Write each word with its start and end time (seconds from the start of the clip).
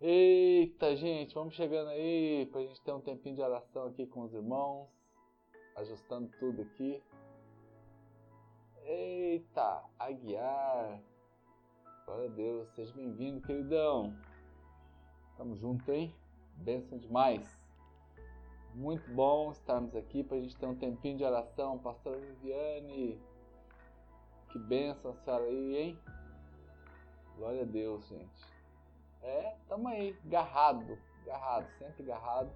Eita, 0.00 0.94
gente, 0.94 1.34
vamos 1.34 1.54
chegando 1.54 1.88
aí 1.88 2.46
pra 2.52 2.60
gente 2.60 2.80
ter 2.82 2.92
um 2.92 3.00
tempinho 3.00 3.34
de 3.34 3.42
oração 3.42 3.88
aqui 3.88 4.06
com 4.06 4.22
os 4.22 4.32
irmãos, 4.32 4.88
ajustando 5.74 6.30
tudo 6.38 6.62
aqui. 6.62 7.02
Eita, 8.84 9.82
Aguiar. 9.98 11.02
Glória 12.06 12.26
a 12.26 12.32
Deus, 12.32 12.68
seja 12.76 12.94
bem-vindo, 12.94 13.40
queridão. 13.40 14.16
Tamo 15.36 15.56
junto, 15.56 15.90
hein? 15.90 16.14
Benção 16.54 16.96
demais. 16.96 17.58
Muito 18.76 19.10
bom 19.10 19.50
estarmos 19.50 19.96
aqui 19.96 20.22
para 20.22 20.36
a 20.36 20.40
gente 20.40 20.56
ter 20.56 20.66
um 20.66 20.76
tempinho 20.76 21.18
de 21.18 21.24
oração. 21.24 21.76
Pastora 21.76 22.20
Viviane, 22.20 23.20
que 24.52 24.60
benção 24.60 25.10
a 25.10 25.14
senhora 25.16 25.42
aí, 25.42 25.76
hein? 25.76 25.98
Glória 27.36 27.62
a 27.62 27.66
Deus, 27.66 28.06
gente. 28.06 28.57
É, 29.22 29.56
tamo 29.68 29.88
aí, 29.88 30.16
garrado, 30.24 30.98
garrado, 31.24 31.66
sempre 31.78 32.02
garrado. 32.04 32.50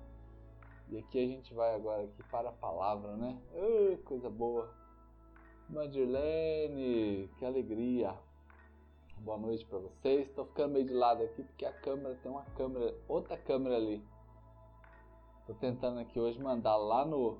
E 0.89 0.99
aqui 0.99 1.25
a 1.25 1.27
gente 1.27 1.55
vai 1.55 1.75
agora 1.75 2.05
aqui 2.05 2.23
para 2.25 2.51
a 2.51 2.53
palavra, 2.53 3.17
né? 3.17 3.41
Uh, 3.55 3.97
coisa 4.05 4.29
boa. 4.29 4.73
Madirlene, 5.69 7.31
que 7.39 7.45
alegria. 7.45 8.15
Boa 9.19 9.39
noite 9.39 9.65
para 9.65 9.79
vocês. 9.79 10.29
Estou 10.29 10.45
ficando 10.47 10.73
meio 10.75 10.85
de 10.85 10.93
lado 10.93 11.23
aqui 11.23 11.43
porque 11.43 11.65
a 11.65 11.73
câmera 11.73 12.15
tem 12.23 12.31
uma 12.31 12.45
câmera, 12.57 12.95
outra 13.09 13.37
câmera 13.37 13.77
ali. 13.77 14.05
Estou 15.41 15.55
tentando 15.57 16.01
aqui 16.01 16.21
hoje 16.21 16.39
mandar 16.41 16.77
lá 16.77 17.05
no 17.05 17.39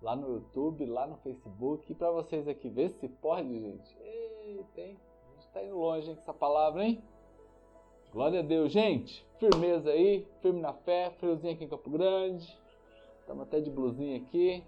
lá 0.00 0.14
no 0.14 0.34
YouTube, 0.34 0.86
lá 0.86 1.06
no 1.06 1.16
Facebook 1.18 1.90
e 1.90 1.94
para 1.94 2.10
vocês 2.10 2.46
aqui 2.46 2.68
ver 2.68 2.90
se 3.00 3.08
pode, 3.08 3.48
gente. 3.48 3.98
Ei, 3.98 4.64
tem. 4.74 4.96
A 5.26 5.30
gente 5.32 5.46
está 5.46 5.62
indo 5.62 5.76
longe 5.76 6.08
hein, 6.08 6.14
com 6.14 6.22
essa 6.22 6.34
palavra, 6.34 6.84
hein? 6.84 7.02
Glória 8.18 8.40
a 8.40 8.42
Deus, 8.42 8.72
gente. 8.72 9.24
Firmeza 9.38 9.90
aí, 9.90 10.26
firme 10.42 10.60
na 10.60 10.72
fé, 10.72 11.12
friozinho 11.20 11.52
aqui 11.54 11.62
em 11.62 11.68
Campo 11.68 11.88
Grande. 11.88 12.52
Estamos 13.20 13.44
até 13.44 13.60
de 13.60 13.70
blusinha 13.70 14.16
aqui. 14.16 14.64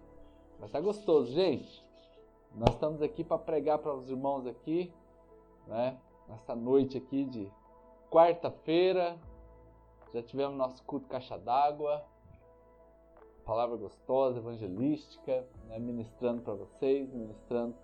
Mas 0.60 0.70
tá 0.70 0.80
gostoso, 0.80 1.32
gente. 1.32 1.84
Nós 2.54 2.72
estamos 2.72 3.02
aqui 3.02 3.24
para 3.24 3.38
pregar 3.38 3.78
para 3.78 3.92
os 3.92 4.08
irmãos 4.08 4.46
aqui 4.46 4.94
né? 5.66 5.98
Nessa 6.28 6.54
noite 6.54 6.96
aqui 6.96 7.24
de 7.24 7.50
quarta-feira, 8.08 9.18
já 10.14 10.22
tivemos 10.22 10.56
nosso 10.56 10.84
culto 10.84 11.08
caixa 11.08 11.36
d'água, 11.36 12.04
palavra 13.44 13.76
gostosa, 13.76 14.38
evangelística, 14.38 15.44
né? 15.66 15.76
ministrando 15.80 16.40
para 16.42 16.54
vocês, 16.54 17.12
ministrando 17.12 17.74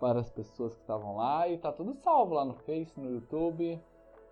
para 0.00 0.18
as 0.18 0.28
pessoas 0.28 0.74
que 0.74 0.80
estavam 0.80 1.18
lá 1.18 1.48
e 1.48 1.56
tá 1.56 1.70
tudo 1.70 1.94
salvo 1.94 2.34
lá 2.34 2.44
no 2.44 2.54
Face, 2.54 2.98
no 2.98 3.12
YouTube, 3.12 3.80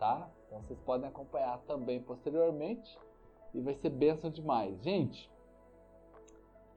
tá? 0.00 0.28
Então 0.46 0.62
vocês 0.62 0.78
podem 0.80 1.08
acompanhar 1.08 1.58
também 1.66 2.00
posteriormente 2.00 2.98
e 3.52 3.60
vai 3.60 3.74
ser 3.74 3.90
bênção 3.90 4.30
demais. 4.30 4.80
Gente, 4.82 5.30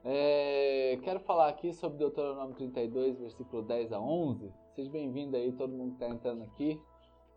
é, 0.04 0.98
quero 1.02 1.20
falar 1.20 1.48
aqui 1.48 1.72
sobre 1.74 1.98
Deuteronômio 1.98 2.54
32, 2.54 3.18
versículo 3.18 3.62
10 3.62 3.92
a 3.92 4.00
11. 4.00 4.52
Seja 4.74 4.90
bem-vindo 4.90 5.36
aí, 5.36 5.52
todo 5.52 5.72
mundo 5.72 5.96
que 5.96 6.02
está 6.02 6.08
entrando 6.08 6.42
aqui, 6.42 6.80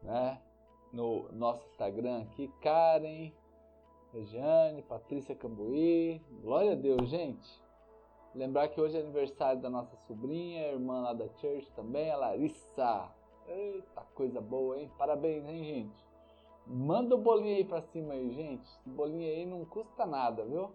né? 0.02 0.42
No 0.94 1.30
nosso 1.34 1.68
Instagram 1.70 2.22
aqui, 2.22 2.48
Karen, 2.62 3.34
Regiane, 4.14 4.82
Patrícia 4.84 5.36
Cambuí. 5.36 6.22
Glória 6.42 6.72
a 6.72 6.76
Deus, 6.76 7.10
gente. 7.10 7.62
Lembrar 8.34 8.70
que 8.70 8.80
hoje 8.80 8.98
é 8.98 9.02
aniversário 9.02 9.62
da 9.62 9.70
nossa 9.70 9.96
sobrinha, 10.08 10.72
irmã 10.72 11.02
lá 11.02 11.14
da 11.14 11.28
church 11.40 11.70
também, 11.74 12.10
a 12.10 12.18
Larissa. 12.18 13.12
Eita, 13.48 14.02
coisa 14.16 14.40
boa, 14.40 14.80
hein? 14.80 14.90
Parabéns, 14.98 15.46
hein, 15.46 15.64
gente? 15.64 16.13
Manda 16.66 17.16
o 17.16 17.18
bolinho 17.18 17.58
aí 17.58 17.64
pra 17.64 17.82
cima 17.82 18.14
aí, 18.14 18.32
gente. 18.32 18.64
Esse 18.64 18.90
bolinho 18.90 19.30
aí 19.30 19.46
não 19.46 19.66
custa 19.66 20.06
nada, 20.06 20.46
viu? 20.46 20.72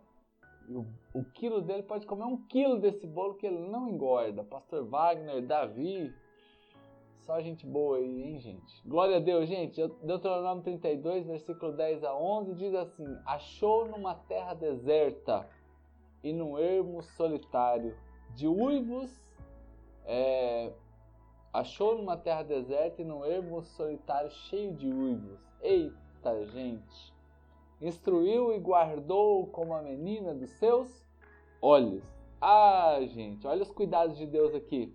O, 0.69 0.84
o, 1.14 1.25
quilo 1.25 1.62
dele 1.62 1.83
pode 1.83 2.06
comer 2.06 2.25
um 2.25 2.36
quilo 2.47 2.78
desse 2.78 3.06
bolo 3.06 3.34
que 3.34 3.47
ele 3.47 3.69
não 3.69 3.89
engorda. 3.89 4.45
Pastor 4.45 4.85
Wagner, 4.85 5.46
Davi, 5.46 6.14
só 7.20 7.40
gente 7.40 7.67
boa 7.67 7.96
aí, 7.96 8.23
hein, 8.23 8.39
gente? 8.39 8.86
Glória 8.86 9.17
a 9.17 9.20
Deus, 9.20 9.48
gente. 9.48 9.86
Deuteronômio 10.02 10.62
32, 10.62 11.27
versículo 11.27 11.73
10 11.73 12.05
a 12.05 12.14
11 12.14 12.55
diz 12.55 12.74
assim: 12.74 13.07
Achou 13.24 13.89
numa 13.89 14.14
terra 14.14 14.52
deserta 14.52 15.48
e 16.23 16.33
num 16.33 16.58
ermo 16.58 17.02
solitário 17.02 17.96
de 18.35 18.46
uivos, 18.46 19.11
é, 20.05 20.73
achou 21.52 21.96
numa 21.96 22.17
terra 22.17 22.42
deserta 22.42 23.02
e 23.02 23.05
num 23.05 23.24
ermo 23.24 23.62
solitário 23.62 24.30
cheio 24.30 24.74
de 24.74 24.86
uivos. 24.92 25.48
Eita, 25.61 26.46
gente! 26.46 27.19
instruiu 27.80 28.52
e 28.52 28.58
guardou 28.58 29.46
como 29.48 29.74
a 29.74 29.83
menina 29.83 30.35
dos 30.35 30.51
seus 30.51 31.07
olhos. 31.63 32.02
Ah, 32.41 32.98
gente, 33.02 33.46
olha 33.46 33.63
os 33.63 33.70
cuidados 33.70 34.17
de 34.17 34.27
Deus 34.27 34.55
aqui. 34.55 34.95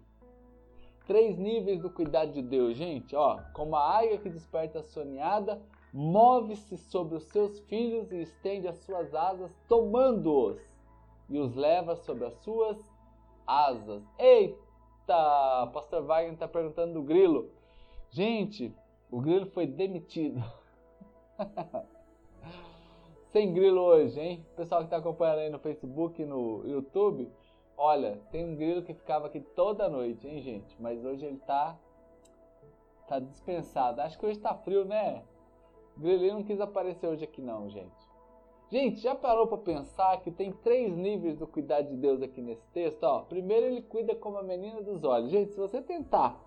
Três 1.05 1.37
níveis 1.37 1.81
do 1.81 1.89
cuidado 1.89 2.31
de 2.31 2.41
Deus, 2.41 2.77
gente. 2.77 3.15
Ó, 3.15 3.39
como 3.53 3.75
a 3.75 3.97
águia 3.97 4.17
que 4.17 4.29
desperta 4.29 4.81
sonhada, 4.81 5.61
move-se 5.93 6.77
sobre 6.77 7.17
os 7.17 7.23
seus 7.25 7.59
filhos 7.61 8.11
e 8.11 8.21
estende 8.21 8.67
as 8.67 8.77
suas 8.77 9.13
asas, 9.13 9.53
tomando-os 9.67 10.61
e 11.29 11.37
os 11.37 11.53
leva 11.55 11.95
sobre 11.95 12.25
as 12.25 12.33
suas 12.35 12.77
asas. 13.45 14.03
Eita! 14.17 15.69
Pastor 15.73 16.03
Wagner 16.03 16.33
está 16.33 16.47
perguntando 16.47 16.93
do 16.93 17.03
grilo. 17.03 17.49
Gente, 18.09 18.73
o 19.13 19.21
grilo 19.21 19.45
foi 19.45 19.67
demitido. 19.67 20.43
sem 23.31 23.53
grilo 23.53 23.79
hoje, 23.79 24.19
hein? 24.19 24.45
pessoal 24.55 24.81
que 24.81 24.87
está 24.87 24.97
acompanhando 24.97 25.39
aí 25.39 25.49
no 25.51 25.59
Facebook 25.59 26.19
e 26.19 26.25
no 26.25 26.65
YouTube, 26.65 27.31
olha, 27.77 28.19
tem 28.31 28.43
um 28.43 28.55
grilo 28.55 28.81
que 28.81 28.93
ficava 28.95 29.27
aqui 29.27 29.39
toda 29.39 29.87
noite, 29.87 30.27
hein, 30.27 30.41
gente? 30.41 30.75
Mas 30.81 31.05
hoje 31.05 31.27
ele 31.27 31.37
tá, 31.45 31.77
tá 33.07 33.19
dispensado. 33.19 34.01
Acho 34.01 34.17
que 34.17 34.25
hoje 34.25 34.39
tá 34.39 34.55
frio, 34.55 34.83
né? 34.83 35.23
O 35.95 35.99
grilinho 35.99 36.33
não 36.33 36.43
quis 36.43 36.59
aparecer 36.59 37.05
hoje 37.05 37.23
aqui 37.23 37.39
não, 37.39 37.69
gente. 37.69 38.11
Gente, 38.71 38.99
já 38.99 39.13
parou 39.13 39.45
para 39.45 39.59
pensar 39.59 40.21
que 40.21 40.31
tem 40.31 40.51
três 40.51 40.97
níveis 40.97 41.37
do 41.37 41.45
cuidado 41.45 41.87
de 41.87 41.97
Deus 41.97 42.23
aqui 42.23 42.41
nesse 42.41 42.65
texto? 42.69 43.03
Ó, 43.03 43.21
primeiro 43.21 43.67
ele 43.67 43.83
cuida 43.83 44.15
como 44.15 44.39
a 44.39 44.43
menina 44.43 44.81
dos 44.81 45.03
olhos. 45.03 45.29
Gente, 45.29 45.51
se 45.51 45.59
você 45.59 45.83
tentar 45.83 46.42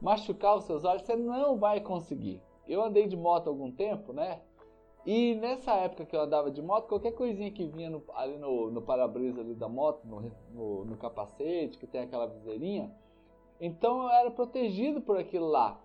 machucar 0.00 0.56
os 0.56 0.64
seus 0.64 0.84
olhos, 0.84 1.02
você 1.02 1.16
não 1.16 1.58
vai 1.58 1.80
conseguir. 1.80 2.42
Eu 2.66 2.82
andei 2.82 3.06
de 3.06 3.16
moto 3.16 3.48
há 3.48 3.50
algum 3.50 3.70
tempo, 3.70 4.12
né? 4.12 4.40
E 5.06 5.34
nessa 5.36 5.72
época 5.72 6.04
que 6.04 6.14
eu 6.14 6.20
andava 6.20 6.50
de 6.50 6.60
moto, 6.60 6.88
qualquer 6.88 7.12
coisinha 7.12 7.50
que 7.50 7.66
vinha 7.66 7.88
no, 7.88 8.04
ali 8.14 8.36
no, 8.36 8.70
no 8.70 8.82
para-brisa 8.82 9.40
ali 9.40 9.54
da 9.54 9.68
moto, 9.68 10.06
no, 10.06 10.20
no, 10.52 10.84
no, 10.84 10.96
capacete, 10.96 11.78
que 11.78 11.86
tem 11.86 12.02
aquela 12.02 12.26
viseirinha, 12.26 12.94
então 13.58 14.02
eu 14.02 14.10
era 14.10 14.30
protegido 14.30 15.00
por 15.00 15.16
aquilo 15.16 15.46
lá. 15.46 15.80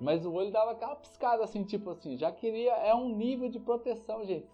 Mas 0.00 0.26
o 0.26 0.32
olho 0.32 0.50
dava 0.50 0.72
aquela 0.72 0.96
piscada 0.96 1.44
assim, 1.44 1.62
tipo 1.62 1.90
assim, 1.90 2.16
já 2.16 2.32
queria, 2.32 2.72
é 2.72 2.92
um 2.92 3.14
nível 3.14 3.48
de 3.48 3.60
proteção, 3.60 4.24
gente. 4.24 4.48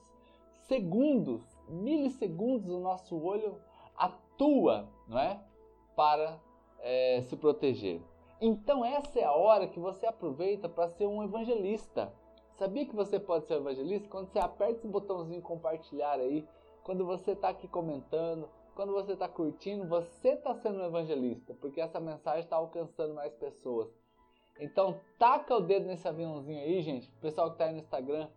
Segundos, 0.67 1.43
milissegundos 1.67 2.69
o 2.69 2.81
nosso 2.81 3.17
olho 3.17 3.59
atua, 3.97 4.87
não 5.09 5.19
é? 5.19 5.41
Para 5.97 6.39
é, 6.81 7.23
se 7.23 7.37
proteger. 7.39 8.03
Então 8.41 8.85
essa 8.85 9.19
é 9.19 9.25
a 9.25 9.33
hora 9.33 9.67
que 9.67 9.81
você 9.81 10.07
aproveita 10.07 10.69
para 10.69 10.89
ser 10.89 11.07
um 11.07 11.23
evangelista. 11.23 12.13
Sabia 12.57 12.87
que 12.87 12.95
você 12.95 13.19
pode 13.19 13.47
ser 13.47 13.55
evangelista? 13.55 14.09
Quando 14.09 14.29
você 14.29 14.39
aperta 14.39 14.75
esse 14.75 14.89
botãozinho 14.89 15.43
compartilhar 15.43 16.19
aí, 16.21 16.47
quando 16.85 17.05
você 17.05 17.33
está 17.33 17.49
aqui 17.49 17.67
comentando, 17.69 18.49
quando 18.75 18.93
você 18.93 19.13
está 19.13 19.29
curtindo, 19.29 19.89
você 19.89 20.31
está 20.31 20.55
sendo 20.55 20.79
um 20.79 20.87
evangelista, 20.87 21.53
porque 21.61 21.81
essa 21.81 21.99
mensagem 21.99 22.41
está 22.41 22.57
alcançando 22.57 23.13
mais 23.13 23.35
pessoas. 23.35 23.89
Então, 24.61 25.01
taca 25.19 25.57
o 25.57 25.61
dedo 25.61 25.87
nesse 25.87 26.07
aviãozinho 26.07 26.61
aí, 26.61 26.81
gente, 26.81 27.11
pessoal 27.21 27.49
que 27.49 27.55
está 27.55 27.65
aí 27.65 27.73
no 27.73 27.81
Instagram, 27.81 28.29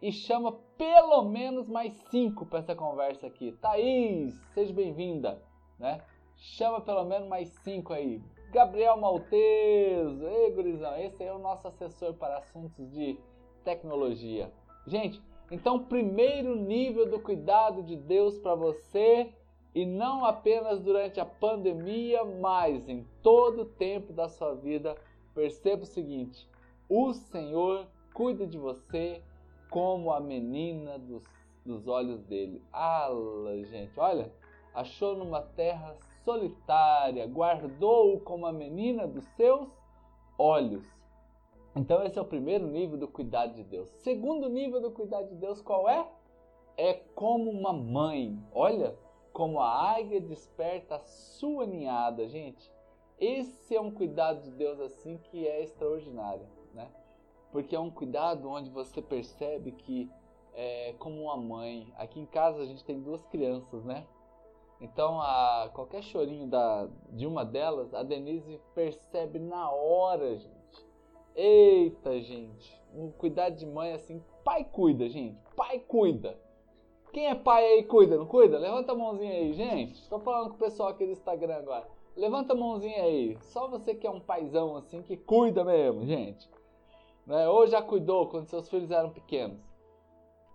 e 0.00 0.12
chama 0.12 0.52
pelo 0.76 1.24
menos 1.24 1.66
mais 1.66 1.94
cinco 2.10 2.44
para 2.44 2.58
essa 2.58 2.74
conversa 2.74 3.26
aqui. 3.26 3.52
Thaís, 3.52 4.34
seja 4.52 4.72
bem-vinda, 4.72 5.42
né? 5.78 6.02
Chama 6.36 6.80
pelo 6.80 7.04
menos 7.04 7.28
mais 7.28 7.48
cinco 7.64 7.94
aí. 7.94 8.22
Gabriel 8.56 8.96
Malteso, 8.96 10.26
ei, 10.26 10.50
gurizão, 10.50 10.96
esse 10.96 11.22
é 11.22 11.30
o 11.30 11.38
nosso 11.38 11.68
assessor 11.68 12.14
para 12.14 12.38
assuntos 12.38 12.90
de 12.90 13.18
tecnologia. 13.62 14.50
Gente, 14.86 15.20
então, 15.50 15.84
primeiro 15.84 16.56
nível 16.56 17.06
do 17.06 17.20
cuidado 17.20 17.82
de 17.82 17.94
Deus 17.94 18.38
para 18.38 18.54
você, 18.54 19.30
e 19.74 19.84
não 19.84 20.24
apenas 20.24 20.80
durante 20.80 21.20
a 21.20 21.26
pandemia, 21.26 22.24
mas 22.24 22.88
em 22.88 23.06
todo 23.22 23.60
o 23.60 23.66
tempo 23.66 24.14
da 24.14 24.26
sua 24.26 24.54
vida, 24.54 24.96
perceba 25.34 25.82
o 25.82 25.86
seguinte: 25.86 26.48
o 26.88 27.12
Senhor 27.12 27.86
cuida 28.14 28.46
de 28.46 28.56
você 28.56 29.20
como 29.68 30.10
a 30.10 30.18
menina 30.18 30.98
dos, 30.98 31.24
dos 31.62 31.86
olhos 31.86 32.22
dele. 32.22 32.62
Ah, 32.72 33.10
gente, 33.70 34.00
olha, 34.00 34.32
achou 34.72 35.14
numa 35.14 35.42
terra 35.42 35.94
solitária, 36.26 37.24
guardou-o 37.26 38.20
como 38.20 38.46
a 38.46 38.52
menina 38.52 39.06
dos 39.06 39.24
seus 39.36 39.70
olhos. 40.36 40.84
Então 41.76 42.02
esse 42.02 42.18
é 42.18 42.22
o 42.22 42.26
primeiro 42.26 42.66
nível 42.66 42.98
do 42.98 43.06
cuidado 43.06 43.54
de 43.54 43.62
Deus. 43.62 43.88
Segundo 44.02 44.48
nível 44.48 44.80
do 44.80 44.90
cuidado 44.90 45.28
de 45.28 45.36
Deus 45.36 45.62
qual 45.62 45.88
é? 45.88 46.10
É 46.76 46.94
como 47.14 47.48
uma 47.48 47.72
mãe. 47.72 48.36
Olha 48.52 48.98
como 49.32 49.60
a 49.60 49.96
águia 49.96 50.20
desperta 50.20 50.96
a 50.96 51.04
sua 51.04 51.64
ninhada, 51.64 52.26
gente. 52.26 52.70
Esse 53.18 53.76
é 53.76 53.80
um 53.80 53.90
cuidado 53.90 54.42
de 54.42 54.50
Deus 54.50 54.80
assim 54.80 55.18
que 55.18 55.46
é 55.46 55.62
extraordinário, 55.62 56.46
né? 56.74 56.90
Porque 57.52 57.76
é 57.76 57.80
um 57.80 57.90
cuidado 57.90 58.48
onde 58.50 58.68
você 58.68 59.00
percebe 59.00 59.70
que 59.70 60.10
é 60.54 60.94
como 60.98 61.22
uma 61.22 61.36
mãe. 61.36 61.92
Aqui 61.96 62.18
em 62.18 62.26
casa 62.26 62.62
a 62.62 62.66
gente 62.66 62.84
tem 62.84 63.00
duas 63.00 63.24
crianças, 63.26 63.84
né? 63.84 64.06
Então, 64.80 65.20
a, 65.20 65.70
qualquer 65.72 66.02
chorinho 66.02 66.46
da, 66.46 66.88
de 67.10 67.26
uma 67.26 67.44
delas, 67.44 67.94
a 67.94 68.02
Denise 68.02 68.60
percebe 68.74 69.38
na 69.38 69.70
hora, 69.70 70.36
gente. 70.36 70.86
Eita, 71.34 72.20
gente. 72.20 72.82
Um 72.94 73.10
cuidado 73.10 73.56
de 73.56 73.66
mãe 73.66 73.92
assim. 73.92 74.22
Pai 74.44 74.64
cuida, 74.64 75.08
gente. 75.08 75.38
Pai 75.54 75.78
cuida. 75.78 76.38
Quem 77.12 77.28
é 77.28 77.34
pai 77.34 77.64
aí 77.64 77.82
cuida, 77.84 78.18
não 78.18 78.26
cuida? 78.26 78.58
Levanta 78.58 78.92
a 78.92 78.94
mãozinha 78.94 79.32
aí, 79.32 79.52
gente. 79.54 79.94
Estou 79.94 80.20
falando 80.20 80.50
com 80.50 80.56
o 80.56 80.58
pessoal 80.58 80.90
aqui 80.90 81.06
do 81.06 81.12
Instagram 81.12 81.56
agora. 81.56 81.88
Levanta 82.14 82.52
a 82.52 82.56
mãozinha 82.56 83.02
aí. 83.02 83.38
Só 83.40 83.68
você 83.68 83.94
que 83.94 84.06
é 84.06 84.10
um 84.10 84.20
paizão 84.20 84.76
assim 84.76 85.02
que 85.02 85.16
cuida 85.16 85.64
mesmo, 85.64 86.04
gente. 86.04 86.48
Né? 87.26 87.48
Ou 87.48 87.66
já 87.66 87.80
cuidou 87.80 88.28
quando 88.28 88.48
seus 88.48 88.68
filhos 88.68 88.90
eram 88.90 89.10
pequenos. 89.10 89.58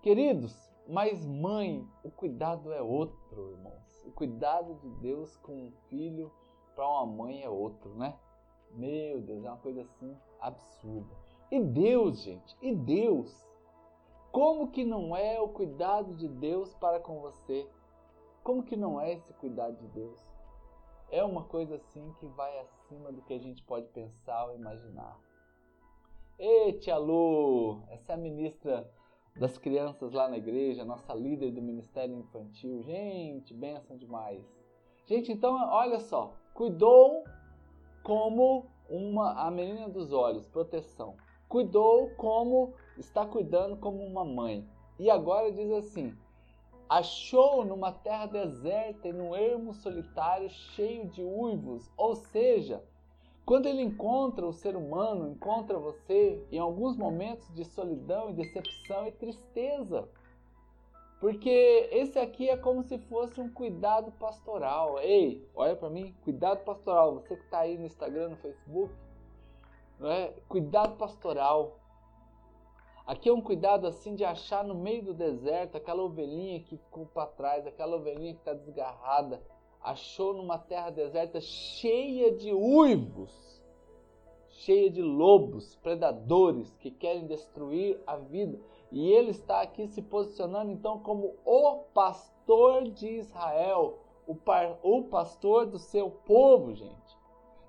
Queridos, 0.02 0.56
mas 0.88 1.26
mãe, 1.26 1.88
o 2.04 2.10
cuidado 2.10 2.72
é 2.72 2.82
outro, 2.82 3.52
irmãos. 3.52 3.91
O 4.06 4.12
cuidado 4.12 4.76
de 4.76 4.90
Deus 5.02 5.38
com 5.38 5.54
um 5.54 5.72
filho 5.90 6.32
para 6.76 6.88
uma 6.88 7.06
mãe 7.06 7.44
é 7.44 7.50
outro, 7.50 7.94
né? 7.96 8.18
Meu 8.72 9.22
Deus, 9.22 9.44
é 9.44 9.50
uma 9.50 9.58
coisa 9.58 9.82
assim 9.82 10.18
absurda. 10.40 11.16
E 11.52 11.60
Deus, 11.60 12.22
gente, 12.22 12.58
e 12.62 12.74
Deus? 12.74 13.46
Como 14.32 14.72
que 14.72 14.86
não 14.86 15.16
é 15.16 15.40
o 15.40 15.50
cuidado 15.50 16.16
de 16.16 16.28
Deus 16.28 16.74
para 16.76 17.00
com 17.00 17.20
você? 17.20 17.68
Como 18.44 18.64
que 18.64 18.78
não 18.78 19.00
é 19.00 19.14
esse 19.14 19.34
cuidado 19.34 19.76
de 19.78 19.88
Deus? 19.90 20.32
é 21.12 21.24
uma 21.24 21.44
coisa 21.44 21.76
assim 21.76 22.14
que 22.20 22.26
vai 22.28 22.58
acima 22.60 23.12
do 23.12 23.22
que 23.22 23.34
a 23.34 23.40
gente 23.40 23.62
pode 23.64 23.88
pensar 23.90 24.46
ou 24.46 24.56
imaginar. 24.56 25.20
Ei, 26.40 26.74
tia 26.80 26.98
Lu, 26.98 27.84
essa 27.90 28.14
é 28.14 28.16
a 28.16 28.18
ministra 28.18 28.90
das 29.36 29.58
crianças 29.58 30.12
lá 30.12 30.28
na 30.28 30.38
igreja, 30.38 30.86
nossa 30.86 31.14
líder 31.14 31.52
do 31.52 31.62
Ministério 31.62 32.16
Infantil. 32.16 32.82
Gente, 32.84 33.54
benção 33.54 33.98
demais. 33.98 34.44
Gente, 35.06 35.32
então 35.32 35.56
olha 35.70 36.00
só, 36.00 36.34
cuidou 36.54 37.24
como 38.04 38.66
uma 38.90 39.48
a 39.48 39.50
menina 39.50 39.90
dos 39.90 40.12
olhos, 40.12 40.48
proteção. 40.48 41.16
Cuidou 41.48 42.10
como 42.16 42.74
está 42.98 43.26
cuidando 43.26 43.78
como 43.78 44.04
uma 44.06 44.24
mãe. 44.24 44.68
E 45.00 45.10
agora 45.10 45.52
diz 45.52 45.72
assim: 45.72 46.16
achou 46.88 47.66
numa 47.66 47.92
terra 47.92 48.26
deserta 48.26 49.08
e 49.08 49.14
num 49.14 49.36
ermo 49.36 49.74
solitário 49.74 50.50
cheio 50.50 51.08
de 51.10 51.24
uivos. 51.24 51.90
Ou 51.98 52.16
seja, 52.16 52.84
quando 53.46 53.66
ele 53.66 53.82
encontra 53.82 54.46
o 54.46 54.54
ser 54.54 54.76
humano, 54.76 55.30
encontra 55.30 55.78
você 55.78 56.42
em 56.52 56.60
alguns 56.60 56.96
momentos 56.96 57.52
de 57.54 57.66
solidão 57.66 58.30
e 58.30 58.34
decepção 58.34 59.08
e 59.08 59.12
tristeza. 59.12 60.08
Porque 61.20 61.88
esse 61.92 62.18
aqui 62.18 62.50
é 62.50 62.58
como 62.58 62.82
se 62.84 62.98
fosse 62.98 63.40
um 63.40 63.50
cuidado 63.50 64.12
pastoral. 64.14 65.00
Ei, 65.00 65.48
olha 65.54 65.76
para 65.76 65.90
mim, 65.90 66.16
cuidado 66.24 66.64
pastoral. 66.64 67.14
Você 67.14 67.36
que 67.36 67.44
está 67.44 67.60
aí 67.60 67.78
no 67.78 67.86
Instagram, 67.86 68.30
no 68.30 68.38
Facebook, 68.38 68.92
não 70.00 70.10
é? 70.10 70.34
Cuidado 70.48 70.98
pastoral. 70.98 71.80
Aqui 73.06 73.30
é 73.30 73.34
um 73.34 73.42
cuidado 73.42 73.86
assim 73.86 74.16
de 74.16 74.24
achar 74.24 74.64
no 74.64 74.74
meio 74.74 75.04
do 75.04 75.14
deserto 75.14 75.76
aquela 75.76 76.02
ovelhinha 76.02 76.60
que 76.62 76.78
ficou 76.78 77.06
para 77.08 77.28
trás, 77.28 77.68
aquela 77.68 77.98
ovelhinha 77.98 78.34
que 78.34 78.40
está 78.40 78.54
desgarrada, 78.54 79.44
achou 79.84 80.34
numa 80.34 80.58
terra 80.58 80.90
deserta 80.90 81.42
cheia 81.42 82.32
de 82.32 82.54
uivos, 82.54 83.62
cheia 84.50 84.90
de 84.90 85.02
lobos, 85.02 85.76
predadores 85.78 86.76
que 86.78 86.92
querem 86.92 87.26
destruir 87.26 88.00
a 88.06 88.18
vida. 88.18 88.60
E 88.92 89.12
ele 89.12 89.32
está 89.32 89.62
aqui 89.62 89.88
se 89.88 90.02
posicionando 90.02 90.72
então 90.72 91.00
como 91.00 91.36
o 91.46 91.78
pastor 91.94 92.90
de 92.90 93.08
Israel, 93.08 94.00
o, 94.28 94.36
par, 94.36 94.78
o 94.84 95.04
pastor 95.04 95.66
do 95.66 95.80
seu 95.80 96.12
povo, 96.12 96.74
gente. 96.74 97.22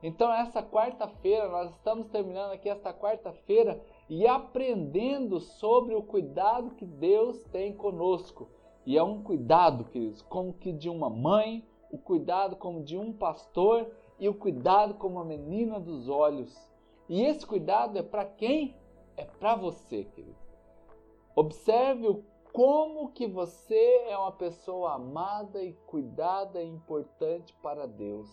Então, 0.03 0.33
essa 0.33 0.61
quarta-feira, 0.61 1.49
nós 1.49 1.71
estamos 1.71 2.09
terminando 2.09 2.51
aqui 2.51 2.69
esta 2.69 2.93
quarta-feira 2.93 3.81
e 4.09 4.27
aprendendo 4.27 5.39
sobre 5.39 5.95
o 5.95 6.03
cuidado 6.03 6.75
que 6.75 6.85
Deus 6.85 7.45
tem 7.45 7.73
conosco. 7.73 8.49
E 8.85 8.99
é 8.99 9.03
um 9.03 9.23
cuidado, 9.23 9.85
queridos, 9.85 10.21
como 10.23 10.55
que 10.55 10.73
de 10.73 10.91
uma 10.91 11.09
mãe, 11.09 11.65
o 11.93 11.99
cuidado 11.99 12.57
como 12.57 12.83
de 12.83 12.97
um 12.97 13.13
pastor 13.13 13.89
e 14.19 14.29
o 14.29 14.35
cuidado 14.35 14.95
como 14.95 15.21
a 15.21 15.25
menina 15.25 15.79
dos 15.79 16.09
olhos. 16.09 16.69
E 17.09 17.23
esse 17.23 17.47
cuidado 17.47 17.99
é 17.99 18.03
para 18.03 18.25
quem? 18.25 18.75
É 19.17 19.25
para 19.25 19.55
você, 19.55 20.05
querido. 20.05 20.35
Observe 21.37 22.25
como 22.53 23.13
que 23.13 23.27
você 23.27 24.05
é 24.07 24.17
uma 24.17 24.33
pessoa 24.33 24.95
amada 24.95 25.63
e 25.63 25.75
cuidada 25.87 26.63
e 26.63 26.69
importante 26.69 27.55
para 27.63 27.87
Deus. 27.87 28.29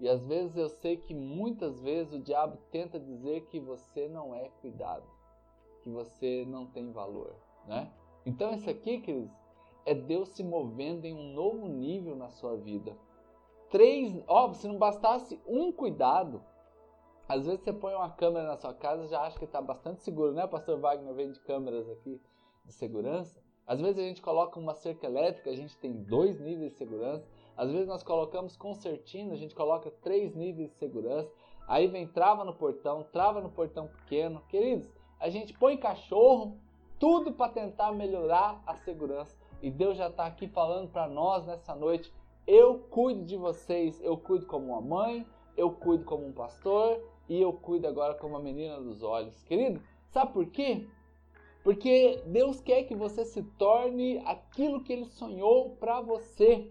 E 0.00 0.08
às 0.08 0.24
vezes 0.26 0.56
eu 0.56 0.68
sei 0.68 0.96
que 0.96 1.14
muitas 1.14 1.80
vezes 1.80 2.12
o 2.12 2.18
diabo 2.18 2.58
tenta 2.72 2.98
dizer 2.98 3.46
que 3.46 3.60
você 3.60 4.08
não 4.08 4.34
é 4.34 4.48
cuidado, 4.60 5.06
que 5.82 5.88
você 5.88 6.44
não 6.48 6.66
tem 6.66 6.90
valor, 6.90 7.36
né? 7.66 7.92
Então 8.26 8.52
isso 8.52 8.68
aqui, 8.68 9.00
queridos, 9.00 9.32
é 9.84 9.94
Deus 9.94 10.30
se 10.30 10.42
movendo 10.42 11.04
em 11.04 11.14
um 11.14 11.32
novo 11.32 11.68
nível 11.68 12.16
na 12.16 12.30
sua 12.30 12.56
vida. 12.56 12.96
Três, 13.70 14.22
ó, 14.26 14.52
se 14.52 14.68
não 14.68 14.78
bastasse 14.78 15.40
um 15.46 15.72
cuidado, 15.72 16.42
às 17.28 17.46
vezes 17.46 17.62
você 17.62 17.72
põe 17.72 17.94
uma 17.94 18.10
câmera 18.10 18.46
na 18.46 18.56
sua 18.56 18.74
casa 18.74 19.08
já 19.08 19.22
acha 19.22 19.38
que 19.38 19.44
está 19.44 19.60
bastante 19.60 20.02
seguro, 20.02 20.32
né? 20.32 20.46
Pastor 20.46 20.78
Wagner 20.78 21.14
vem 21.14 21.32
de 21.32 21.40
câmeras 21.40 21.88
aqui 21.88 22.20
de 22.64 22.72
segurança. 22.72 23.40
Às 23.66 23.80
vezes 23.80 23.98
a 23.98 24.02
gente 24.02 24.20
coloca 24.20 24.58
uma 24.58 24.74
cerca 24.74 25.06
elétrica, 25.06 25.48
a 25.48 25.56
gente 25.56 25.76
tem 25.78 25.92
dois 25.92 26.38
níveis 26.38 26.72
de 26.72 26.78
segurança. 26.78 27.26
Às 27.56 27.70
vezes 27.70 27.86
nós 27.86 28.02
colocamos 28.02 28.56
concertina, 28.56 29.32
a 29.32 29.36
gente 29.36 29.54
coloca 29.54 29.90
três 30.02 30.34
níveis 30.34 30.70
de 30.70 30.76
segurança. 30.76 31.32
Aí 31.66 31.86
vem 31.86 32.06
trava 32.06 32.44
no 32.44 32.54
portão, 32.54 33.04
trava 33.04 33.40
no 33.40 33.50
portão 33.50 33.86
pequeno. 33.86 34.42
Queridos, 34.48 34.92
a 35.18 35.28
gente 35.28 35.56
põe 35.56 35.76
cachorro, 35.76 36.58
tudo 36.98 37.32
para 37.32 37.52
tentar 37.52 37.92
melhorar 37.92 38.62
a 38.66 38.74
segurança. 38.76 39.36
E 39.62 39.70
Deus 39.70 39.96
já 39.96 40.08
está 40.08 40.26
aqui 40.26 40.48
falando 40.48 40.90
para 40.90 41.08
nós 41.08 41.46
nessa 41.46 41.74
noite: 41.74 42.12
eu 42.46 42.80
cuido 42.90 43.24
de 43.24 43.36
vocês, 43.36 44.00
eu 44.02 44.16
cuido 44.16 44.44
como 44.46 44.72
uma 44.72 44.80
mãe, 44.80 45.24
eu 45.56 45.70
cuido 45.70 46.04
como 46.04 46.26
um 46.26 46.32
pastor 46.32 47.00
e 47.28 47.40
eu 47.40 47.52
cuido 47.52 47.86
agora 47.86 48.14
como 48.14 48.36
a 48.36 48.40
menina 48.40 48.80
dos 48.80 49.02
olhos. 49.04 49.42
Querido, 49.44 49.80
sabe 50.08 50.32
por 50.32 50.46
quê? 50.46 50.86
Porque 51.62 52.20
Deus 52.26 52.60
quer 52.60 52.82
que 52.82 52.94
você 52.96 53.24
se 53.24 53.42
torne 53.56 54.18
aquilo 54.26 54.82
que 54.82 54.92
Ele 54.92 55.04
sonhou 55.04 55.70
para 55.76 56.00
você. 56.00 56.68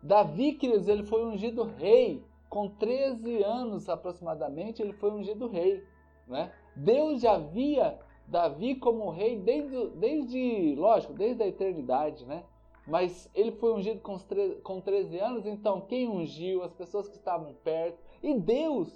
Davi, 0.00 0.52
queridos, 0.52 0.86
ele 0.86 1.02
foi 1.02 1.24
ungido 1.24 1.64
rei. 1.64 2.22
Com 2.48 2.68
13 2.68 3.42
anos 3.42 3.88
aproximadamente, 3.88 4.80
ele 4.80 4.92
foi 4.92 5.10
ungido 5.10 5.48
rei. 5.48 5.82
Né? 6.28 6.52
Deus 6.76 7.20
já 7.20 7.38
via 7.38 7.98
Davi 8.26 8.74
como 8.74 9.10
rei 9.10 9.38
desde, 9.38 9.88
desde, 9.90 10.74
lógico, 10.76 11.12
desde 11.12 11.42
a 11.42 11.46
eternidade, 11.46 12.24
né? 12.26 12.44
Mas 12.86 13.28
ele 13.34 13.52
foi 13.52 13.72
ungido 13.72 14.00
com, 14.00 14.16
com 14.62 14.80
13 14.80 15.18
anos, 15.18 15.46
então 15.46 15.80
quem 15.80 16.08
ungiu? 16.08 16.62
As 16.62 16.72
pessoas 16.72 17.08
que 17.08 17.16
estavam 17.16 17.54
perto. 17.64 17.98
E 18.22 18.34
Deus 18.34 18.88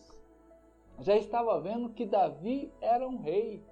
já 1.00 1.16
estava 1.16 1.60
vendo 1.60 1.90
que 1.90 2.06
Davi 2.06 2.72
era 2.80 3.08
um 3.08 3.18
rei. 3.18 3.64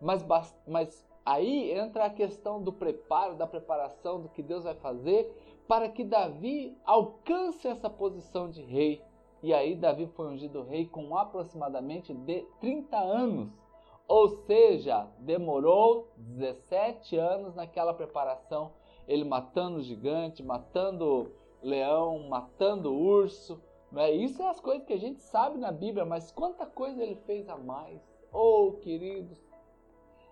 Mas, 0.00 0.24
mas 0.66 1.06
aí 1.24 1.72
entra 1.72 2.06
a 2.06 2.10
questão 2.10 2.62
do 2.62 2.72
preparo, 2.72 3.34
da 3.34 3.46
preparação, 3.46 4.20
do 4.20 4.28
que 4.28 4.42
Deus 4.42 4.64
vai 4.64 4.74
fazer 4.74 5.30
para 5.66 5.88
que 5.88 6.04
Davi 6.04 6.76
alcance 6.84 7.66
essa 7.66 7.90
posição 7.90 8.48
de 8.48 8.62
rei. 8.62 9.02
E 9.42 9.52
aí 9.52 9.74
Davi 9.74 10.06
foi 10.06 10.28
ungido 10.28 10.62
rei 10.62 10.86
com 10.86 11.16
aproximadamente 11.16 12.14
de 12.14 12.42
30 12.60 12.96
anos. 12.96 13.50
Ou 14.08 14.28
seja, 14.28 15.08
demorou 15.18 16.12
17 16.16 17.16
anos 17.16 17.54
naquela 17.54 17.92
preparação, 17.92 18.72
ele 19.08 19.24
matando 19.24 19.78
o 19.78 19.82
gigante, 19.82 20.42
matando 20.42 21.32
leão, 21.62 22.28
matando 22.28 22.94
urso. 22.94 23.60
é 23.96 24.10
Isso 24.10 24.42
é 24.42 24.48
as 24.48 24.60
coisas 24.60 24.86
que 24.86 24.92
a 24.92 24.98
gente 24.98 25.20
sabe 25.20 25.58
na 25.58 25.72
Bíblia, 25.72 26.04
mas 26.04 26.30
quanta 26.30 26.66
coisa 26.66 27.02
ele 27.02 27.16
fez 27.26 27.48
a 27.48 27.56
mais. 27.56 28.00
Oh, 28.32 28.72
queridos, 28.80 29.38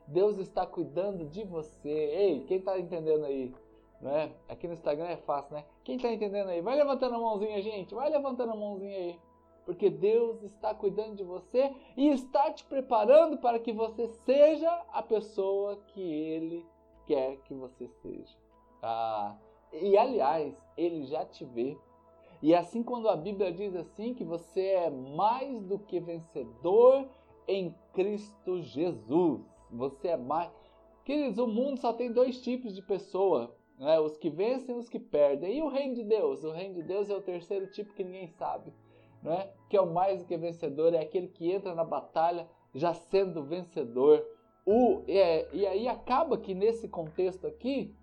Deus 0.07 0.38
está 0.38 0.66
cuidando 0.66 1.25
de 1.25 1.45
você. 1.45 1.88
Ei, 1.88 2.45
quem 2.47 2.59
está 2.59 2.78
entendendo 2.78 3.25
aí? 3.25 3.52
Né? 4.00 4.33
Aqui 4.49 4.66
no 4.66 4.75
Instagram 4.75 5.07
é 5.07 5.16
fácil, 5.16 5.54
né? 5.54 5.64
Quem 5.83 5.99
tá 5.99 6.12
entendendo 6.12 6.49
aí? 6.49 6.61
Vai 6.61 6.76
levantando 6.76 7.14
a 7.14 7.19
mãozinha, 7.19 7.61
gente. 7.62 7.95
Vai 7.95 8.11
levantando 8.11 8.52
a 8.52 8.57
mãozinha 8.57 8.97
aí. 8.99 9.19
Porque 9.64 9.88
Deus 9.88 10.42
está 10.42 10.75
cuidando 10.75 11.16
de 11.16 11.25
você 11.25 11.75
e 11.97 12.09
está 12.09 12.52
te 12.52 12.64
preparando 12.64 13.38
para 13.38 13.59
que 13.59 13.73
você 13.73 14.09
seja 14.09 14.71
a 14.92 15.02
pessoa 15.02 15.76
que 15.88 16.00
Ele 16.00 16.64
quer 17.06 17.37
que 17.38 17.54
você 17.54 17.88
seja. 18.02 18.37
Ah, 18.83 19.37
e 19.73 19.97
aliás, 19.97 20.54
Ele 20.76 21.04
já 21.04 21.25
te 21.25 21.44
vê. 21.44 21.76
E 22.42 22.54
assim, 22.54 22.83
quando 22.83 23.09
a 23.09 23.16
Bíblia 23.16 23.52
diz 23.52 23.75
assim, 23.75 24.12
que 24.12 24.25
você 24.25 24.61
é 24.61 24.90
mais 24.90 25.62
do 25.62 25.78
que 25.78 25.99
vencedor 25.99 27.09
em 27.49 27.75
Cristo 27.92 28.61
Jesus, 28.61 29.40
você 29.71 30.09
é 30.09 30.16
mais. 30.16 30.50
Queridos, 31.04 31.38
o 31.38 31.47
mundo 31.47 31.78
só 31.78 31.92
tem 31.92 32.12
dois 32.12 32.40
tipos 32.40 32.75
de 32.75 32.83
pessoa 32.83 33.54
né? 33.78 33.99
os 34.00 34.16
que 34.16 34.30
vencem 34.30 34.75
e 34.75 34.78
os 34.78 34.88
que 34.88 34.99
perdem. 34.99 35.59
E 35.59 35.62
o 35.62 35.68
reino 35.68 35.94
de 35.94 36.04
Deus? 36.04 36.44
O 36.44 36.50
reino 36.50 36.75
de 36.75 36.83
Deus 36.83 37.11
é 37.11 37.16
o 37.16 37.23
terceiro 37.23 37.66
tipo 37.68 37.92
que 37.94 38.04
ninguém 38.04 38.28
sabe, 38.28 38.73
né? 39.25 39.50
que 39.69 39.76
é 39.76 39.81
o 39.81 39.93
mais 39.93 40.21
do 40.21 40.26
que 40.26 40.37
vencedor, 40.37 40.95
é 40.95 41.00
aquele 41.00 41.26
que 41.26 41.50
entra 41.50 41.75
na 41.75 41.83
batalha 41.83 42.47
já 42.75 42.93
sendo 42.93 43.43
vencedor. 43.43 44.25
O, 44.66 45.02
é, 45.09 45.49
e 45.52 45.66
aí 45.66 45.88
acaba 45.88 46.38
que 46.38 46.54
nesse 46.54 46.88
contexto 46.88 47.47
aqui, 47.47 47.95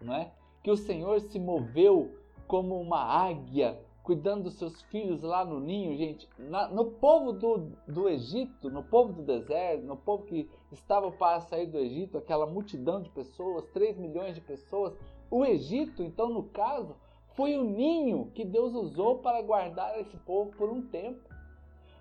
né, 0.00 0.32
que 0.62 0.70
o 0.70 0.76
Senhor 0.76 1.20
se 1.20 1.38
moveu 1.38 2.14
como 2.46 2.78
uma 2.80 3.02
águia 3.02 3.80
cuidando 4.02 4.44
dos 4.44 4.54
seus 4.54 4.80
filhos 4.82 5.22
lá 5.22 5.44
no 5.44 5.60
ninho, 5.60 5.94
gente. 5.96 6.26
Na, 6.38 6.66
no 6.68 6.92
povo 6.92 7.32
do, 7.32 7.72
do 7.86 8.08
Egito, 8.08 8.70
no 8.70 8.82
povo 8.82 9.12
do 9.12 9.22
deserto, 9.22 9.84
no 9.84 9.98
povo 9.98 10.24
que 10.24 10.48
estava 10.72 11.10
para 11.12 11.40
sair 11.40 11.66
do 11.66 11.76
Egito, 11.76 12.16
aquela 12.16 12.46
multidão 12.46 13.02
de 13.02 13.10
pessoas, 13.10 13.66
3 13.66 13.98
milhões 13.98 14.34
de 14.34 14.40
pessoas, 14.40 14.94
o 15.30 15.44
Egito, 15.44 16.02
então, 16.02 16.30
no 16.30 16.44
caso, 16.44 16.96
foi 17.38 17.56
o 17.56 17.62
ninho 17.62 18.32
que 18.34 18.44
Deus 18.44 18.74
usou 18.74 19.18
para 19.18 19.40
guardar 19.40 19.96
esse 20.00 20.16
povo 20.16 20.50
por 20.56 20.68
um 20.68 20.82
tempo. 20.82 21.22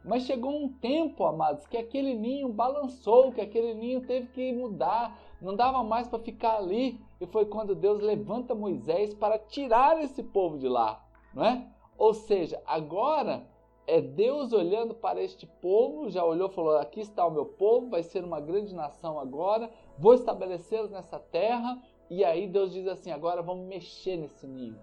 Mas 0.03 0.23
chegou 0.23 0.49
um 0.49 0.67
tempo, 0.67 1.23
amados, 1.25 1.67
que 1.67 1.77
aquele 1.77 2.15
ninho 2.15 2.49
balançou, 2.49 3.31
que 3.31 3.39
aquele 3.39 3.75
ninho 3.75 4.01
teve 4.01 4.29
que 4.29 4.51
mudar, 4.51 5.15
não 5.39 5.55
dava 5.55 5.83
mais 5.83 6.07
para 6.07 6.17
ficar 6.17 6.57
ali. 6.57 6.99
E 7.21 7.27
foi 7.27 7.45
quando 7.45 7.75
Deus 7.75 8.01
levanta 8.01 8.55
Moisés 8.55 9.13
para 9.13 9.37
tirar 9.37 10.01
esse 10.01 10.23
povo 10.23 10.57
de 10.57 10.67
lá, 10.67 11.05
não 11.35 11.45
é? 11.45 11.67
Ou 11.99 12.15
seja, 12.15 12.59
agora 12.65 13.45
é 13.85 14.01
Deus 14.01 14.51
olhando 14.53 14.95
para 14.95 15.21
este 15.21 15.45
povo, 15.45 16.09
já 16.09 16.25
olhou 16.25 16.49
e 16.49 16.53
falou: 16.53 16.77
aqui 16.77 17.01
está 17.01 17.23
o 17.27 17.31
meu 17.31 17.45
povo, 17.45 17.91
vai 17.91 18.01
ser 18.01 18.23
uma 18.23 18.39
grande 18.39 18.73
nação 18.73 19.19
agora, 19.19 19.69
vou 19.99 20.15
estabelecê-los 20.15 20.89
nessa 20.89 21.19
terra. 21.19 21.79
E 22.09 22.25
aí 22.25 22.47
Deus 22.47 22.73
diz 22.73 22.87
assim: 22.87 23.11
agora 23.11 23.43
vamos 23.43 23.67
mexer 23.67 24.17
nesse 24.17 24.47
ninho, 24.47 24.79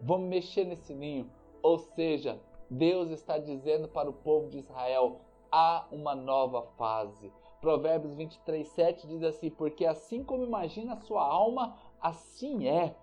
vamos 0.00 0.28
mexer 0.28 0.64
nesse 0.64 0.94
ninho. 0.94 1.30
Ou 1.62 1.78
seja, 1.78 2.40
Deus 2.68 3.10
está 3.10 3.38
dizendo 3.38 3.88
para 3.88 4.08
o 4.08 4.12
povo 4.12 4.48
de 4.48 4.58
Israel: 4.58 5.20
há 5.50 5.86
uma 5.90 6.14
nova 6.14 6.62
fase. 6.76 7.32
Provérbios 7.60 8.14
23, 8.14 8.66
7 8.68 9.06
diz 9.06 9.22
assim: 9.22 9.50
Porque 9.50 9.86
assim 9.86 10.22
como 10.22 10.44
imagina 10.44 10.94
a 10.94 11.00
sua 11.00 11.24
alma, 11.24 11.76
assim 12.00 12.68
é. 12.68 12.94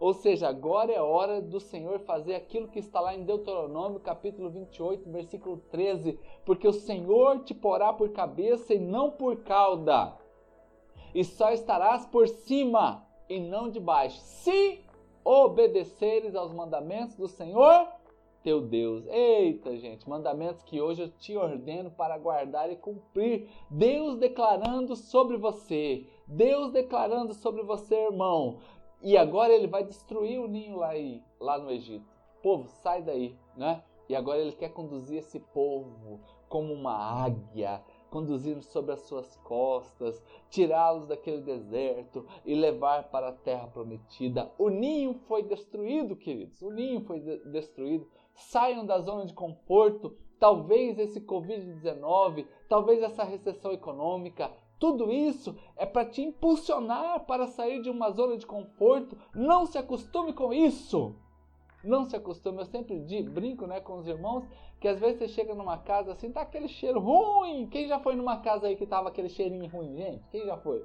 Ou 0.00 0.14
seja, 0.14 0.48
agora 0.48 0.90
é 0.90 1.00
hora 1.00 1.42
do 1.42 1.60
Senhor 1.60 2.00
fazer 2.00 2.34
aquilo 2.34 2.68
que 2.68 2.78
está 2.78 3.00
lá 3.00 3.14
em 3.14 3.22
Deuteronômio, 3.22 4.00
capítulo 4.00 4.48
28, 4.48 5.10
versículo 5.10 5.58
13, 5.70 6.18
porque 6.44 6.66
o 6.66 6.72
Senhor 6.72 7.40
te 7.40 7.52
porá 7.52 7.92
por 7.92 8.08
cabeça 8.08 8.72
e 8.72 8.78
não 8.78 9.10
por 9.10 9.42
cauda, 9.42 10.16
e 11.14 11.22
só 11.22 11.52
estarás 11.52 12.06
por 12.06 12.26
cima 12.28 13.06
e 13.28 13.38
não 13.38 13.68
de 13.68 13.78
baixo, 13.78 14.18
se 14.20 14.82
obedeceres 15.24 16.34
aos 16.34 16.52
mandamentos 16.52 17.16
do 17.16 17.28
Senhor 17.28 17.88
teu 18.42 18.60
Deus. 18.60 19.06
Eita, 19.06 19.76
gente, 19.76 20.08
mandamentos 20.08 20.62
que 20.62 20.80
hoje 20.80 21.02
eu 21.02 21.10
te 21.10 21.36
ordeno 21.36 21.90
para 21.90 22.18
guardar 22.18 22.70
e 22.70 22.76
cumprir. 22.76 23.48
Deus 23.70 24.16
declarando 24.16 24.96
sobre 24.96 25.36
você, 25.36 26.06
Deus 26.26 26.72
declarando 26.72 27.34
sobre 27.34 27.62
você, 27.62 27.94
irmão, 28.06 28.58
e 29.02 29.16
agora 29.16 29.52
ele 29.52 29.66
vai 29.66 29.84
destruir 29.84 30.40
o 30.40 30.48
ninho 30.48 30.76
lá, 30.76 30.88
aí, 30.88 31.22
lá 31.38 31.58
no 31.58 31.70
Egito. 31.70 32.06
Povo, 32.42 32.68
sai 32.68 33.02
daí, 33.02 33.36
né? 33.56 33.82
E 34.08 34.16
agora 34.16 34.40
ele 34.40 34.52
quer 34.52 34.70
conduzir 34.70 35.18
esse 35.18 35.38
povo 35.38 36.20
como 36.48 36.72
uma 36.72 36.94
águia, 36.94 37.82
conduzindo 38.10 38.62
sobre 38.62 38.92
as 38.92 39.00
suas 39.00 39.36
costas, 39.38 40.22
tirá-los 40.50 41.06
daquele 41.06 41.40
deserto 41.40 42.26
e 42.44 42.54
levar 42.54 43.10
para 43.10 43.28
a 43.28 43.32
terra 43.32 43.68
prometida. 43.68 44.52
O 44.58 44.68
ninho 44.68 45.14
foi 45.26 45.42
destruído, 45.42 46.16
queridos. 46.16 46.60
O 46.60 46.70
ninho 46.70 47.00
foi 47.02 47.20
de 47.20 47.38
destruído. 47.46 48.06
Saiam 48.34 48.84
da 48.84 48.98
zona 48.98 49.24
de 49.24 49.32
conforto. 49.32 50.16
Talvez 50.38 50.98
esse 50.98 51.20
Covid-19, 51.20 52.46
talvez 52.68 53.02
essa 53.02 53.22
recessão 53.22 53.72
econômica, 53.72 54.50
tudo 54.78 55.12
isso 55.12 55.54
é 55.76 55.84
para 55.84 56.06
te 56.06 56.22
impulsionar 56.22 57.26
para 57.26 57.46
sair 57.46 57.82
de 57.82 57.90
uma 57.90 58.10
zona 58.10 58.38
de 58.38 58.46
conforto. 58.46 59.16
Não 59.34 59.66
se 59.66 59.76
acostume 59.76 60.32
com 60.32 60.54
isso. 60.54 61.14
Não 61.82 62.04
se 62.04 62.16
acostume. 62.16 62.58
Eu 62.60 62.66
sempre 62.66 62.98
digo, 63.00 63.30
brinco 63.30 63.66
né, 63.66 63.80
com 63.80 63.96
os 63.98 64.06
irmãos 64.06 64.44
que 64.80 64.88
às 64.88 64.98
vezes 64.98 65.18
você 65.18 65.28
chega 65.28 65.54
numa 65.54 65.78
casa 65.78 66.12
assim, 66.12 66.32
tá 66.32 66.40
aquele 66.40 66.68
cheiro 66.68 66.98
ruim. 66.98 67.68
Quem 67.68 67.86
já 67.86 68.00
foi 68.00 68.16
numa 68.16 68.38
casa 68.38 68.66
aí 68.66 68.76
que 68.76 68.86
tava 68.86 69.08
aquele 69.08 69.28
cheirinho 69.28 69.68
ruim, 69.68 69.96
gente? 69.96 70.22
Quem 70.30 70.46
já 70.46 70.56
foi? 70.56 70.84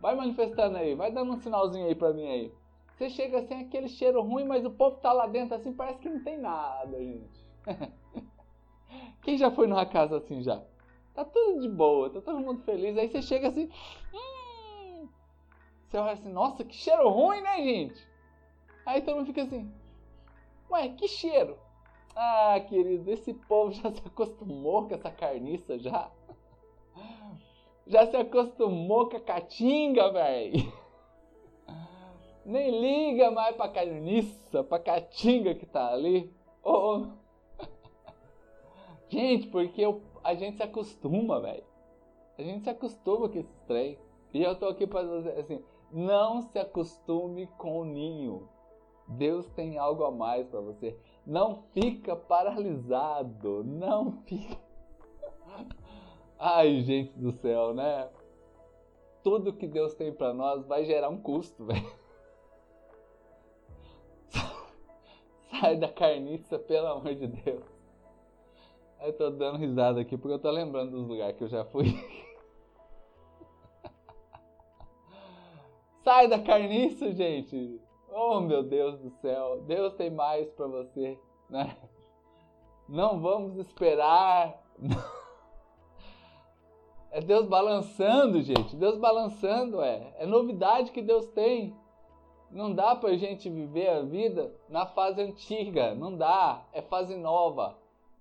Vai 0.00 0.14
manifestando 0.14 0.76
aí, 0.76 0.94
vai 0.94 1.12
dando 1.12 1.32
um 1.32 1.40
sinalzinho 1.40 1.86
aí 1.86 1.94
para 1.94 2.12
mim 2.12 2.26
aí. 2.26 2.52
Você 2.94 3.10
chega 3.10 3.40
assim, 3.40 3.60
aquele 3.60 3.88
cheiro 3.88 4.22
ruim, 4.22 4.44
mas 4.44 4.64
o 4.64 4.70
povo 4.70 4.96
tá 4.96 5.12
lá 5.12 5.26
dentro 5.26 5.54
assim, 5.54 5.72
parece 5.72 5.98
que 5.98 6.08
não 6.08 6.24
tem 6.24 6.38
nada, 6.38 6.98
gente. 6.98 7.46
Quem 9.22 9.36
já 9.36 9.50
foi 9.50 9.66
numa 9.66 9.84
casa 9.84 10.16
assim 10.16 10.42
já? 10.42 10.62
Tá 11.14 11.24
tudo 11.24 11.60
de 11.60 11.68
boa, 11.68 12.08
tá 12.08 12.20
todo 12.20 12.40
mundo 12.40 12.62
feliz. 12.62 12.96
Aí 12.96 13.08
você 13.08 13.20
chega 13.20 13.48
assim. 13.48 13.68
Hum, 14.14 15.08
você 15.88 15.98
olha 15.98 16.12
assim, 16.12 16.32
nossa, 16.32 16.64
que 16.64 16.74
cheiro 16.74 17.08
ruim, 17.08 17.40
né, 17.40 17.56
gente? 17.62 18.06
Aí 18.86 19.02
todo 19.02 19.16
mundo 19.16 19.26
fica 19.26 19.42
assim. 19.42 19.70
Ué, 20.70 20.88
que 20.90 21.08
cheiro? 21.08 21.56
Ah, 22.14 22.58
querido, 22.60 23.10
esse 23.10 23.34
povo 23.34 23.72
já 23.72 23.90
se 23.90 24.02
acostumou 24.06 24.88
com 24.88 24.94
essa 24.94 25.10
carniça 25.10 25.78
já. 25.78 26.10
Já 27.86 28.06
se 28.06 28.16
acostumou 28.16 29.08
com 29.08 29.16
a 29.16 29.20
caatinga, 29.20 30.10
velho. 30.10 30.72
Nem 32.44 32.80
liga 32.80 33.30
mais 33.30 33.54
pra 33.56 33.68
carniça, 33.68 34.64
pra 34.64 34.78
caatinga 34.78 35.54
que 35.54 35.66
tá 35.66 35.92
ali. 35.92 36.34
Oh. 36.62 37.06
Gente, 39.08 39.46
porque 39.48 39.82
eu 39.82 40.00
a 40.26 40.34
gente 40.34 40.56
se 40.56 40.62
acostuma, 40.64 41.40
velho. 41.40 41.62
A 42.36 42.42
gente 42.42 42.64
se 42.64 42.70
acostuma 42.70 43.28
com 43.28 43.38
esse 43.38 43.54
trem. 43.68 43.96
E 44.34 44.42
eu 44.42 44.58
tô 44.58 44.66
aqui 44.66 44.84
para 44.86 45.06
dizer 45.06 45.38
assim, 45.38 45.62
não 45.92 46.42
se 46.42 46.58
acostume 46.58 47.46
com 47.56 47.80
o 47.80 47.84
ninho. 47.84 48.48
Deus 49.08 49.46
tem 49.50 49.78
algo 49.78 50.04
a 50.04 50.10
mais 50.10 50.46
para 50.48 50.60
você. 50.60 50.98
Não 51.24 51.62
fica 51.72 52.16
paralisado, 52.16 53.62
não 53.64 54.12
fica. 54.22 54.58
Ai, 56.38 56.82
gente 56.82 57.18
do 57.18 57.32
céu, 57.32 57.72
né? 57.72 58.08
Tudo 59.22 59.52
que 59.52 59.66
Deus 59.66 59.94
tem 59.94 60.12
para 60.12 60.34
nós 60.34 60.66
vai 60.66 60.84
gerar 60.84 61.08
um 61.08 61.20
custo, 61.20 61.64
velho. 61.66 62.06
Sai 65.50 65.76
da 65.76 65.88
carniça, 65.88 66.58
pelo 66.58 66.88
amor 66.88 67.14
de 67.14 67.28
Deus. 67.28 67.64
Eu 69.00 69.12
tô 69.12 69.30
dando 69.30 69.58
risada 69.58 70.00
aqui 70.00 70.16
porque 70.16 70.34
eu 70.34 70.38
tô 70.38 70.50
lembrando 70.50 70.90
dos 70.90 71.06
lugares 71.06 71.36
que 71.36 71.44
eu 71.44 71.48
já 71.48 71.64
fui. 71.64 71.86
Sai 76.02 76.28
da 76.28 76.38
carniça, 76.38 77.12
gente! 77.12 77.80
Oh, 78.18 78.40
meu 78.40 78.62
Deus 78.62 78.98
do 78.98 79.10
céu! 79.20 79.60
Deus 79.66 79.92
tem 79.92 80.08
mais 80.08 80.50
para 80.52 80.66
você, 80.66 81.18
né? 81.50 81.76
Não 82.88 83.20
vamos 83.20 83.58
esperar. 83.58 84.58
É 87.10 87.20
Deus 87.20 87.46
balançando, 87.46 88.40
gente. 88.42 88.74
Deus 88.74 88.96
balançando, 88.98 89.82
é. 89.82 90.14
É 90.18 90.24
novidade 90.24 90.92
que 90.92 91.02
Deus 91.02 91.26
tem. 91.28 91.76
Não 92.50 92.74
dá 92.74 92.96
pra 92.96 93.16
gente 93.16 93.50
viver 93.50 93.88
a 93.88 94.00
vida 94.00 94.50
na 94.68 94.86
fase 94.86 95.20
antiga. 95.20 95.94
Não 95.94 96.16
dá. 96.16 96.66
É 96.72 96.80
fase 96.80 97.16
nova. 97.16 97.76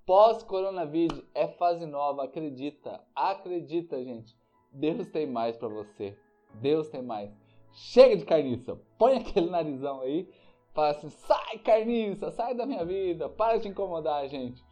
Pós-coronavírus 0.06 1.22
é 1.34 1.48
fase 1.48 1.86
nova, 1.86 2.26
acredita. 2.26 3.02
Acredita, 3.16 4.04
gente. 4.04 4.36
Deus 4.72 5.08
tem 5.08 5.26
mais 5.26 5.56
para 5.56 5.70
você. 5.70 6.18
Deus 6.56 6.90
tem 6.90 7.02
mais. 7.02 7.45
Chega 7.76 8.16
de 8.16 8.26
carniça. 8.26 8.80
Põe 8.98 9.18
aquele 9.20 9.50
narizão 9.50 10.02
aí. 10.02 10.30
Fala 10.74 10.90
assim: 10.92 11.10
sai, 11.10 11.58
carniça, 11.60 12.32
sai 12.32 12.56
da 12.56 12.66
minha 12.66 12.86
vida. 12.86 13.30
Para 13.30 13.58
de 13.58 13.68
incomodar, 13.68 14.28
gente. 14.28 14.64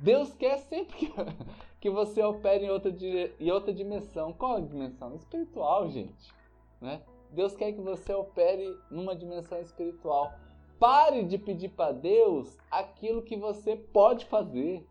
Deus 0.00 0.32
quer 0.34 0.58
sempre 0.58 0.96
que, 0.96 1.12
que 1.80 1.90
você 1.90 2.22
opere 2.22 2.64
em 2.64 2.70
outra, 2.70 2.94
em 3.40 3.50
outra 3.50 3.72
dimensão. 3.72 4.32
Qual 4.32 4.56
a 4.56 4.60
dimensão? 4.60 5.14
Espiritual, 5.14 5.88
gente. 5.88 6.32
Né? 6.80 7.02
Deus 7.30 7.56
quer 7.56 7.72
que 7.72 7.80
você 7.80 8.12
opere 8.14 8.76
numa 8.90 9.16
dimensão 9.16 9.60
espiritual. 9.60 10.32
Pare 10.78 11.24
de 11.24 11.38
pedir 11.38 11.70
para 11.70 11.92
Deus 11.92 12.56
aquilo 12.70 13.22
que 13.22 13.36
você 13.36 13.76
pode 13.76 14.26
fazer. 14.26 14.86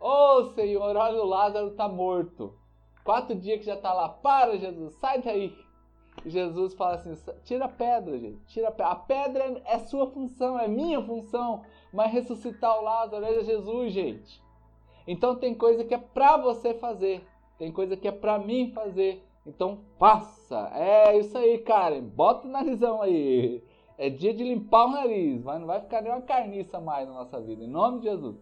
Ô 0.00 0.38
oh, 0.38 0.44
Senhor, 0.54 0.96
olha 0.96 1.20
o 1.20 1.26
Lázaro 1.26 1.72
tá 1.72 1.88
morto. 1.88 2.54
Quatro 3.04 3.34
dias 3.34 3.58
que 3.58 3.66
já 3.66 3.76
tá 3.76 3.92
lá. 3.92 4.08
Para, 4.08 4.56
Jesus, 4.56 4.94
sai 4.94 5.20
daí. 5.20 5.56
Jesus 6.26 6.74
fala 6.74 6.94
assim: 6.94 7.14
tira 7.44 7.66
a 7.66 7.68
pedra, 7.68 8.18
gente. 8.18 8.38
Tira 8.46 8.68
a 8.68 8.70
pedra. 8.70 8.92
A 8.92 8.96
pedra 8.96 9.62
é 9.64 9.78
sua 9.78 10.06
função, 10.10 10.58
é 10.58 10.68
minha 10.68 11.02
função. 11.02 11.62
Mas 11.92 12.12
ressuscitar 12.12 12.78
o 12.78 12.84
Lázaro 12.84 13.24
é 13.24 13.42
Jesus, 13.42 13.92
gente. 13.92 14.42
Então 15.06 15.36
tem 15.36 15.54
coisa 15.54 15.84
que 15.84 15.94
é 15.94 15.98
pra 15.98 16.36
você 16.36 16.74
fazer. 16.74 17.26
Tem 17.58 17.72
coisa 17.72 17.96
que 17.96 18.06
é 18.06 18.12
pra 18.12 18.38
mim 18.38 18.72
fazer. 18.72 19.24
Então 19.46 19.80
faça. 19.98 20.70
É 20.74 21.16
isso 21.18 21.36
aí, 21.36 21.58
Karen. 21.58 22.02
Bota 22.02 22.46
o 22.46 22.50
narizão 22.50 23.00
aí. 23.00 23.62
É 23.96 24.10
dia 24.10 24.34
de 24.34 24.44
limpar 24.44 24.84
o 24.84 24.90
nariz. 24.90 25.42
Mas 25.42 25.60
não 25.60 25.66
vai 25.66 25.80
ficar 25.80 26.02
nenhuma 26.02 26.22
carniça 26.22 26.78
mais 26.78 27.08
na 27.08 27.14
nossa 27.14 27.40
vida. 27.40 27.64
Em 27.64 27.68
nome 27.68 28.00
de 28.00 28.04
Jesus. 28.04 28.36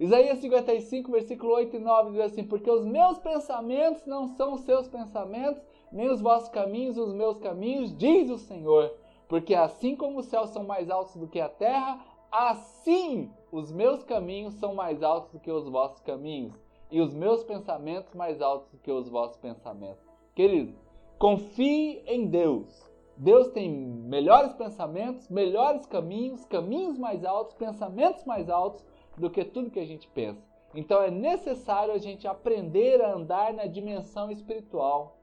Isaías 0.00 0.38
55, 0.38 1.12
versículo 1.12 1.52
8 1.52 1.76
e 1.76 1.78
9 1.78 2.12
diz 2.12 2.20
assim: 2.20 2.42
Porque 2.42 2.70
os 2.70 2.86
meus 2.86 3.18
pensamentos 3.18 4.06
não 4.06 4.28
são 4.28 4.54
os 4.54 4.62
seus 4.62 4.88
pensamentos, 4.88 5.62
nem 5.92 6.08
os 6.08 6.20
vossos 6.20 6.48
caminhos 6.48 6.96
os 6.96 7.12
meus 7.12 7.38
caminhos, 7.38 7.96
diz 7.96 8.30
o 8.30 8.38
Senhor. 8.38 8.94
Porque 9.28 9.54
assim 9.54 9.94
como 9.94 10.18
os 10.18 10.26
céus 10.26 10.50
são 10.50 10.64
mais 10.64 10.90
altos 10.90 11.16
do 11.16 11.28
que 11.28 11.40
a 11.40 11.48
terra, 11.48 12.04
assim 12.30 13.30
os 13.52 13.70
meus 13.72 14.02
caminhos 14.04 14.54
são 14.54 14.74
mais 14.74 15.02
altos 15.02 15.32
do 15.32 15.40
que 15.40 15.50
os 15.50 15.68
vossos 15.68 16.00
caminhos, 16.00 16.54
e 16.90 17.00
os 17.00 17.14
meus 17.14 17.42
pensamentos 17.44 18.14
mais 18.14 18.40
altos 18.40 18.68
do 18.70 18.78
que 18.78 18.90
os 18.90 19.08
vossos 19.08 19.36
pensamentos. 19.36 20.04
Querido, 20.34 20.74
confie 21.18 22.02
em 22.06 22.26
Deus. 22.26 22.88
Deus 23.16 23.48
tem 23.48 23.70
melhores 23.70 24.54
pensamentos, 24.54 25.28
melhores 25.28 25.84
caminhos, 25.84 26.44
caminhos 26.46 26.98
mais 26.98 27.24
altos, 27.24 27.54
pensamentos 27.54 28.24
mais 28.24 28.48
altos 28.48 28.84
do 29.18 29.28
que 29.28 29.44
tudo 29.44 29.70
que 29.70 29.78
a 29.78 29.84
gente 29.84 30.08
pensa. 30.08 30.42
Então 30.74 31.02
é 31.02 31.10
necessário 31.10 31.92
a 31.92 31.98
gente 31.98 32.26
aprender 32.26 33.02
a 33.02 33.12
andar 33.12 33.52
na 33.52 33.66
dimensão 33.66 34.30
espiritual. 34.30 35.19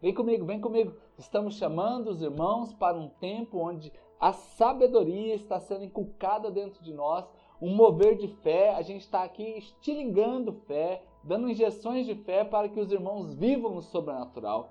Vem 0.00 0.12
comigo, 0.12 0.44
vem 0.44 0.60
comigo. 0.60 0.94
Estamos 1.16 1.56
chamando 1.56 2.08
os 2.08 2.20
irmãos 2.20 2.72
para 2.74 2.98
um 2.98 3.08
tempo 3.08 3.58
onde 3.58 3.90
a 4.20 4.32
sabedoria 4.32 5.34
está 5.34 5.58
sendo 5.58 5.84
inculcada 5.84 6.50
dentro 6.50 6.82
de 6.84 6.92
nós, 6.92 7.26
um 7.60 7.74
mover 7.74 8.16
de 8.16 8.28
fé. 8.28 8.74
A 8.74 8.82
gente 8.82 9.00
está 9.00 9.22
aqui 9.22 9.56
estilingando 9.56 10.52
fé, 10.66 11.02
dando 11.24 11.48
injeções 11.48 12.04
de 12.04 12.14
fé 12.14 12.44
para 12.44 12.68
que 12.68 12.78
os 12.78 12.92
irmãos 12.92 13.34
vivam 13.34 13.74
no 13.74 13.80
sobrenatural. 13.80 14.70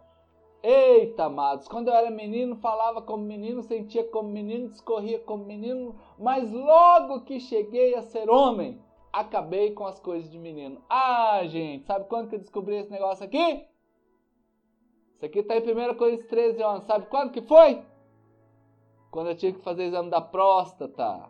Eita, 0.62 1.26
amados, 1.26 1.68
quando 1.68 1.88
eu 1.88 1.94
era 1.96 2.12
menino, 2.12 2.56
falava 2.56 3.02
como 3.02 3.24
menino, 3.24 3.64
sentia 3.64 4.04
como 4.04 4.30
menino, 4.30 4.70
discorria 4.70 5.20
como 5.20 5.44
menino, 5.44 5.96
mas 6.20 6.52
logo 6.52 7.22
que 7.22 7.40
cheguei 7.40 7.96
a 7.96 8.02
ser 8.02 8.30
homem, 8.30 8.80
acabei 9.12 9.72
com 9.72 9.86
as 9.86 10.00
coisas 10.00 10.30
de 10.30 10.38
menino. 10.38 10.82
Ah, 10.90 11.42
gente, 11.46 11.86
sabe 11.86 12.06
quando 12.06 12.30
que 12.30 12.36
eu 12.36 12.40
descobri 12.40 12.76
esse 12.78 12.92
negócio 12.92 13.24
aqui? 13.26 13.66
Isso 15.16 15.26
aqui 15.26 15.40
está 15.40 15.56
em 15.56 15.62
1 15.62 15.96
Coríntios 15.96 16.30
13, 16.30 16.64
11. 16.64 16.86
Sabe 16.86 17.06
quando 17.08 17.32
que 17.32 17.42
foi? 17.42 17.84
Quando 19.12 19.30
eu 19.30 19.36
tinha 19.36 19.54
que 19.54 19.62
fazer 19.62 19.84
exame 19.84 20.10
da 20.10 20.22
próstata. 20.22 21.30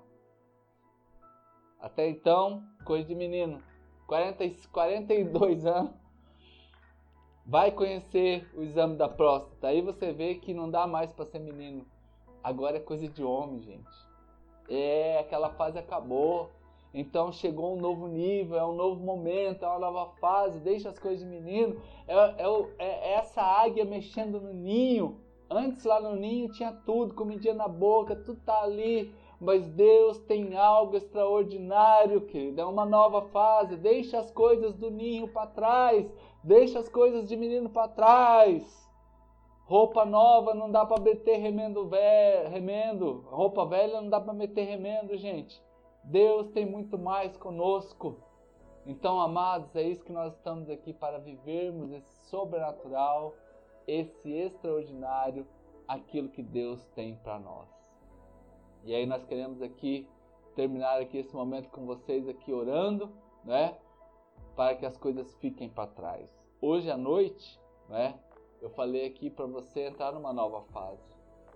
Até 1.80 2.10
então, 2.10 2.64
coisa 2.84 3.08
de 3.08 3.16
menino. 3.16 3.62
40, 4.08 4.44
42 4.72 5.66
anos 5.66 6.06
vai 7.46 7.72
conhecer 7.72 8.50
o 8.56 8.64
exame 8.64 8.96
da 8.96 9.08
próstata. 9.08 9.68
Aí 9.68 9.82
você 9.82 10.12
vê 10.12 10.36
que 10.36 10.54
não 10.54 10.70
dá 10.70 10.88
mais 10.88 11.12
para 11.12 11.26
ser 11.26 11.40
menino. 11.40 11.86
Agora 12.44 12.78
é 12.78 12.80
coisa 12.80 13.08
de 13.08 13.24
homem, 13.24 13.62
gente. 13.62 14.08
É, 14.68 15.20
aquela 15.20 15.52
fase 15.52 15.78
acabou. 15.78 16.50
Então 16.98 17.30
chegou 17.30 17.76
um 17.76 17.82
novo 17.82 18.08
nível, 18.08 18.58
é 18.58 18.66
um 18.66 18.74
novo 18.74 19.04
momento, 19.04 19.66
é 19.66 19.68
uma 19.68 19.80
nova 19.80 20.14
fase. 20.14 20.60
Deixa 20.60 20.88
as 20.88 20.98
coisas 20.98 21.20
de 21.20 21.26
menino. 21.26 21.76
É, 22.08 22.16
é, 22.16 22.46
é 22.80 23.14
essa 23.16 23.42
águia 23.42 23.84
mexendo 23.84 24.40
no 24.40 24.54
ninho. 24.54 25.20
Antes 25.50 25.84
lá 25.84 26.00
no 26.00 26.16
ninho 26.16 26.50
tinha 26.54 26.72
tudo, 26.72 27.14
comidinha 27.14 27.54
na 27.54 27.68
boca, 27.68 28.16
tudo 28.16 28.40
tá 28.46 28.64
ali. 28.64 29.14
Mas 29.42 29.68
Deus 29.68 30.20
tem 30.20 30.56
algo 30.56 30.96
extraordinário, 30.96 32.22
querido. 32.22 32.62
É 32.62 32.66
uma 32.66 32.86
nova 32.86 33.24
fase. 33.24 33.76
Deixa 33.76 34.18
as 34.18 34.32
coisas 34.32 34.74
do 34.74 34.90
ninho 34.90 35.28
para 35.28 35.48
trás. 35.48 36.10
Deixa 36.42 36.80
as 36.80 36.88
coisas 36.88 37.28
de 37.28 37.36
menino 37.36 37.70
para 37.70 37.90
trás. 37.90 38.90
Roupa 39.66 40.06
nova 40.06 40.54
não 40.54 40.72
dá 40.72 40.86
para 40.86 41.04
meter 41.04 41.40
remendo 41.40 41.90
velho, 41.90 42.50
remendo. 42.50 43.26
Roupa 43.28 43.66
velha 43.66 44.00
não 44.00 44.10
dá 44.10 44.22
para 44.22 44.32
meter 44.32 44.64
remendo, 44.64 45.18
gente. 45.18 45.62
Deus 46.06 46.50
tem 46.52 46.66
muito 46.66 46.98
mais 46.98 47.36
conosco. 47.36 48.18
Então, 48.86 49.20
amados, 49.20 49.76
é 49.76 49.82
isso 49.82 50.04
que 50.04 50.12
nós 50.12 50.34
estamos 50.36 50.70
aqui 50.70 50.94
para 50.94 51.18
vivermos 51.18 51.92
esse 51.92 52.14
sobrenatural, 52.30 53.34
esse 53.88 54.32
extraordinário, 54.32 55.48
aquilo 55.88 56.30
que 56.30 56.44
Deus 56.44 56.86
tem 56.96 57.16
para 57.18 57.40
nós. 57.40 57.68
E 58.84 58.94
aí 58.94 59.08
nós 59.08 59.26
queremos 59.26 59.64
aqui 59.64 60.08
terminar 60.56 61.02
aqui 61.02 61.18
esse 61.18 61.36
momento 61.36 61.70
com 61.70 61.88
vocês 61.88 62.28
aqui 62.30 62.54
orando, 62.54 63.12
né? 63.44 63.76
Para 64.56 64.76
que 64.76 64.86
as 64.86 64.96
coisas 64.98 65.34
fiquem 65.38 65.68
para 65.68 65.88
trás. 65.88 66.30
Hoje 66.62 66.90
à 66.92 66.96
noite, 66.96 67.60
né? 67.90 68.20
Eu 68.62 68.70
falei 68.70 69.08
aqui 69.08 69.32
para 69.32 69.48
você 69.48 69.88
entrar 69.88 70.12
numa 70.12 70.32
nova 70.32 70.62
fase. 70.72 71.02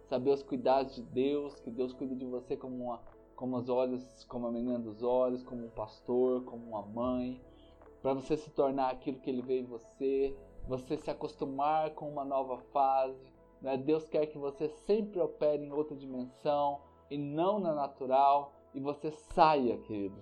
Saber 0.08 0.32
os 0.32 0.42
cuidados 0.42 0.96
de 0.96 1.04
Deus, 1.04 1.60
que 1.60 1.70
Deus 1.70 1.94
cuida 1.94 2.16
de 2.16 2.26
você 2.26 2.58
como 2.58 2.84
uma 2.84 2.98
como 3.40 3.56
os 3.56 3.70
olhos, 3.70 4.26
como 4.26 4.48
a 4.48 4.52
menina 4.52 4.78
dos 4.78 5.02
olhos, 5.02 5.42
como 5.44 5.66
um 5.66 5.70
pastor, 5.70 6.44
como 6.44 6.62
uma 6.68 6.82
mãe, 6.82 7.42
para 8.02 8.14
você 8.14 8.36
se 8.36 8.50
tornar 8.50 8.90
aquilo 8.90 9.22
que 9.22 9.30
ele 9.30 9.42
vê 9.42 9.62
em 9.62 9.66
você, 9.66 10.38
você 10.68 10.98
se 10.98 11.10
acostumar 11.10 11.92
com 11.92 12.10
uma 12.10 12.26
nova 12.26 12.58
fase. 12.74 13.32
Né? 13.62 13.78
Deus 13.78 14.10
quer 14.10 14.26
que 14.26 14.38
você 14.38 14.68
sempre 14.68 15.22
opere 15.22 15.64
em 15.64 15.72
outra 15.72 15.96
dimensão, 15.96 16.82
e 17.10 17.18
não 17.18 17.60
na 17.60 17.74
natural, 17.74 18.52
e 18.74 18.82
você 18.82 19.10
saia, 19.10 19.78
querido. 19.78 20.22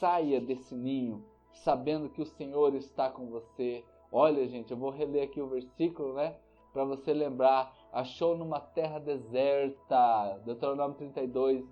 Saia 0.00 0.40
desse 0.40 0.74
ninho, 0.74 1.24
sabendo 1.52 2.10
que 2.10 2.22
o 2.22 2.26
Senhor 2.26 2.74
está 2.74 3.08
com 3.08 3.30
você. 3.30 3.84
Olha, 4.10 4.48
gente, 4.48 4.72
eu 4.72 4.76
vou 4.76 4.90
reler 4.90 5.28
aqui 5.28 5.40
o 5.40 5.46
versículo, 5.46 6.14
né? 6.14 6.36
Para 6.72 6.84
você 6.84 7.14
lembrar. 7.14 7.72
Achou 7.92 8.36
numa 8.36 8.58
terra 8.58 8.98
deserta. 8.98 10.40
Deuteronômio 10.44 10.96
32, 10.96 11.64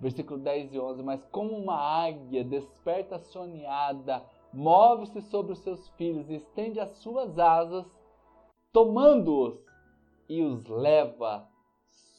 versículo 0.00 0.38
10 0.40 0.74
e 0.74 0.78
11. 0.78 1.02
Mas 1.02 1.24
como 1.26 1.56
uma 1.56 1.76
águia 1.76 2.44
desperta 2.44 3.18
soneada, 3.18 4.24
move-se 4.52 5.20
sobre 5.22 5.52
os 5.52 5.58
seus 5.60 5.88
filhos 5.90 6.28
e 6.30 6.34
estende 6.34 6.80
as 6.80 6.90
suas 6.98 7.38
asas, 7.38 7.86
tomando-os 8.72 9.58
e 10.28 10.42
os 10.42 10.66
leva 10.66 11.48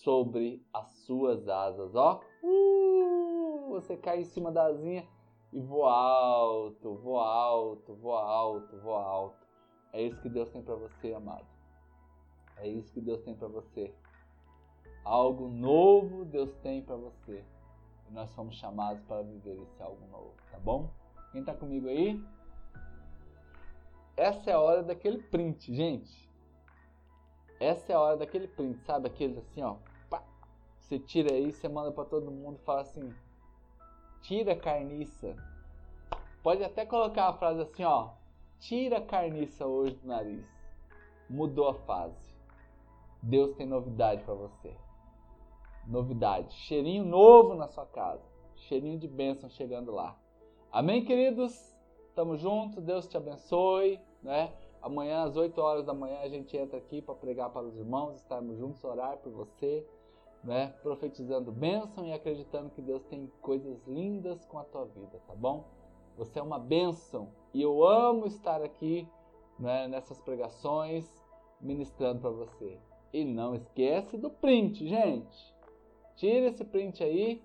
sobre 0.04 0.66
as 0.74 0.88
suas 1.06 1.48
asas, 1.48 1.96
ó. 1.96 2.22
Uh, 2.44 3.70
você 3.70 3.96
cai 3.98 4.22
em 4.22 4.26
cima 4.26 4.52
da 4.52 4.66
asinha 4.66 5.08
e 5.52 5.60
voa 5.60 5.92
alto, 5.92 6.96
voa 6.96 7.28
alto, 7.28 7.94
voa 7.96 8.24
alto, 8.24 8.78
voa 8.78 9.04
alto. 9.04 9.48
É 9.92 10.02
isso 10.02 10.22
que 10.22 10.30
Deus 10.30 10.50
tem 10.50 10.62
para 10.62 10.76
você, 10.76 11.14
amado. 11.14 11.46
É 12.58 12.68
isso 12.68 12.92
que 12.94 13.02
Deus 13.02 13.22
tem 13.22 13.36
para 13.36 13.48
você. 13.48 13.94
Algo 15.04 15.48
novo 15.48 16.26
Deus 16.26 16.54
tem 16.58 16.82
para 16.82 16.96
você. 16.96 17.44
E 18.10 18.14
nós 18.14 18.30
somos 18.32 18.56
chamados 18.56 19.04
para 19.04 19.22
viver 19.22 19.62
esse 19.62 19.82
algo 19.84 20.06
novo, 20.08 20.34
tá 20.52 20.58
bom? 20.58 20.90
Quem 21.32 21.44
tá 21.44 21.54
comigo 21.54 21.88
aí? 21.88 22.20
Essa 24.18 24.50
é 24.50 24.54
a 24.54 24.60
hora 24.60 24.82
daquele 24.82 25.22
print, 25.22 25.74
gente. 25.74 26.30
Essa 27.60 27.94
é 27.94 27.96
a 27.96 28.00
hora 28.00 28.18
daquele 28.18 28.48
print, 28.48 28.82
sabe? 28.84 29.08
Aqueles 29.08 29.38
assim, 29.38 29.62
ó. 29.62 29.78
Você 30.80 30.98
tira 30.98 31.34
aí, 31.34 31.52
você 31.52 31.70
manda 31.70 31.92
para 31.92 32.04
todo 32.04 32.32
mundo 32.32 32.58
e 32.60 32.66
fala 32.66 32.82
assim: 32.82 33.14
tira 34.22 34.56
carniça. 34.56 35.36
Pode 36.42 36.64
até 36.64 36.86
colocar 36.86 37.28
a 37.28 37.34
frase 37.34 37.62
assim, 37.62 37.84
ó: 37.84 38.14
tira 38.60 38.98
a 38.98 39.06
carniça 39.06 39.68
hoje 39.68 39.94
do 39.96 40.08
nariz. 40.08 40.50
Mudou 41.30 41.70
a 41.70 41.76
fase. 41.76 42.34
Deus 43.22 43.56
tem 43.56 43.68
novidade 43.68 44.24
para 44.24 44.34
você. 44.34 44.76
Novidade, 45.88 46.54
cheirinho 46.54 47.06
novo 47.06 47.56
na 47.56 47.68
sua 47.68 47.86
casa. 47.86 48.24
Cheirinho 48.56 49.00
de 49.00 49.08
bênção 49.08 49.50
chegando 49.50 49.92
lá. 49.92 50.18
Amém, 50.72 51.04
queridos? 51.04 51.76
Tamo 52.14 52.38
junto, 52.38 52.82
Deus 52.82 53.08
te 53.08 53.18
abençoe, 53.18 54.00
né? 54.22 54.54
Amanhã 54.82 55.24
às 55.24 55.36
8 55.36 55.60
horas 55.60 55.86
da 55.86 55.94
manhã 55.94 56.20
a 56.22 56.30
gente 56.30 56.56
entra 56.56 56.78
aqui 56.78 57.02
para 57.02 57.16
pregar 57.16 57.50
para 57.50 57.66
os 57.66 57.76
irmãos, 57.76 58.16
estarmos 58.16 58.58
juntos, 58.58 58.84
orar 58.84 59.18
por 59.18 59.32
você 59.32 59.86
né? 60.44 60.74
Profetizando 60.82 61.52
bênção 61.52 62.06
e 62.06 62.14
acreditando 62.14 62.70
que 62.70 62.82
Deus 62.82 63.04
tem 63.06 63.32
coisas 63.42 63.86
lindas 63.88 64.46
com 64.46 64.58
a 64.58 64.64
tua 64.64 64.86
vida, 64.86 65.22
tá 65.28 65.36
bom? 65.36 65.66
Você 66.18 66.40
é 66.40 66.44
uma 66.44 66.60
bênção 66.60 67.30
e 67.54 67.62
eu 67.62 67.86
amo 67.86 68.26
estar 68.26 68.62
aqui 68.62 69.08
né, 69.58 69.88
nessas 69.88 70.20
pregações 70.22 71.06
ministrando 71.60 72.22
para 72.22 72.30
você. 72.30 72.78
E 73.12 73.26
não 73.26 73.56
esquece 73.56 74.18
do 74.18 74.30
print, 74.30 74.88
gente. 74.88 75.56
Tira 76.20 76.48
esse 76.48 76.66
print 76.66 77.02
aí 77.02 77.42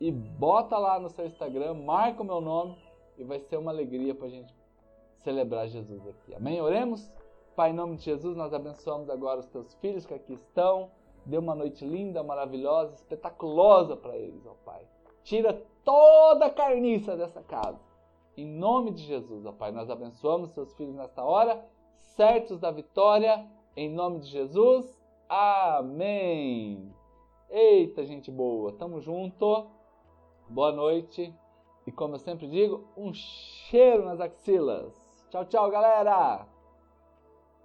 e 0.00 0.10
bota 0.10 0.78
lá 0.78 0.98
no 0.98 1.10
seu 1.10 1.26
Instagram, 1.26 1.74
marca 1.74 2.22
o 2.22 2.24
meu 2.24 2.40
nome 2.40 2.74
e 3.18 3.22
vai 3.22 3.38
ser 3.38 3.58
uma 3.58 3.70
alegria 3.70 4.14
para 4.14 4.28
a 4.28 4.30
gente 4.30 4.54
celebrar 5.22 5.68
Jesus 5.68 6.06
aqui. 6.08 6.34
Amém? 6.34 6.58
Oremos? 6.58 7.12
Pai, 7.54 7.70
em 7.70 7.74
nome 7.74 7.96
de 7.96 8.04
Jesus, 8.04 8.34
nós 8.34 8.54
abençoamos 8.54 9.10
agora 9.10 9.40
os 9.40 9.46
teus 9.48 9.74
filhos 9.74 10.06
que 10.06 10.14
aqui 10.14 10.32
estão. 10.32 10.90
Dê 11.26 11.36
uma 11.36 11.54
noite 11.54 11.84
linda, 11.84 12.22
maravilhosa, 12.22 12.94
espetaculosa 12.94 13.94
para 13.94 14.16
eles, 14.16 14.46
ó 14.46 14.54
Pai. 14.64 14.88
Tira 15.22 15.62
toda 15.84 16.46
a 16.46 16.50
carniça 16.50 17.18
dessa 17.18 17.42
casa. 17.42 17.78
Em 18.38 18.46
nome 18.46 18.90
de 18.90 19.02
Jesus, 19.02 19.44
ó 19.44 19.52
Pai, 19.52 19.70
nós 19.70 19.90
abençoamos 19.90 20.50
seus 20.52 20.74
filhos 20.74 20.94
nesta 20.94 21.22
hora, 21.22 21.62
certos 21.98 22.58
da 22.58 22.70
vitória, 22.70 23.46
em 23.76 23.90
nome 23.90 24.20
de 24.20 24.28
Jesus. 24.28 24.98
Amém. 25.28 27.03
Eita, 27.56 28.04
gente 28.04 28.32
boa, 28.32 28.72
tamo 28.72 29.00
junto. 29.00 29.68
Boa 30.48 30.72
noite. 30.72 31.32
E 31.86 31.92
como 31.92 32.16
eu 32.16 32.18
sempre 32.18 32.48
digo, 32.48 32.84
um 32.96 33.14
cheiro 33.14 34.04
nas 34.04 34.20
axilas. 34.20 34.92
Tchau, 35.30 35.44
tchau, 35.44 35.70
galera! 35.70 36.48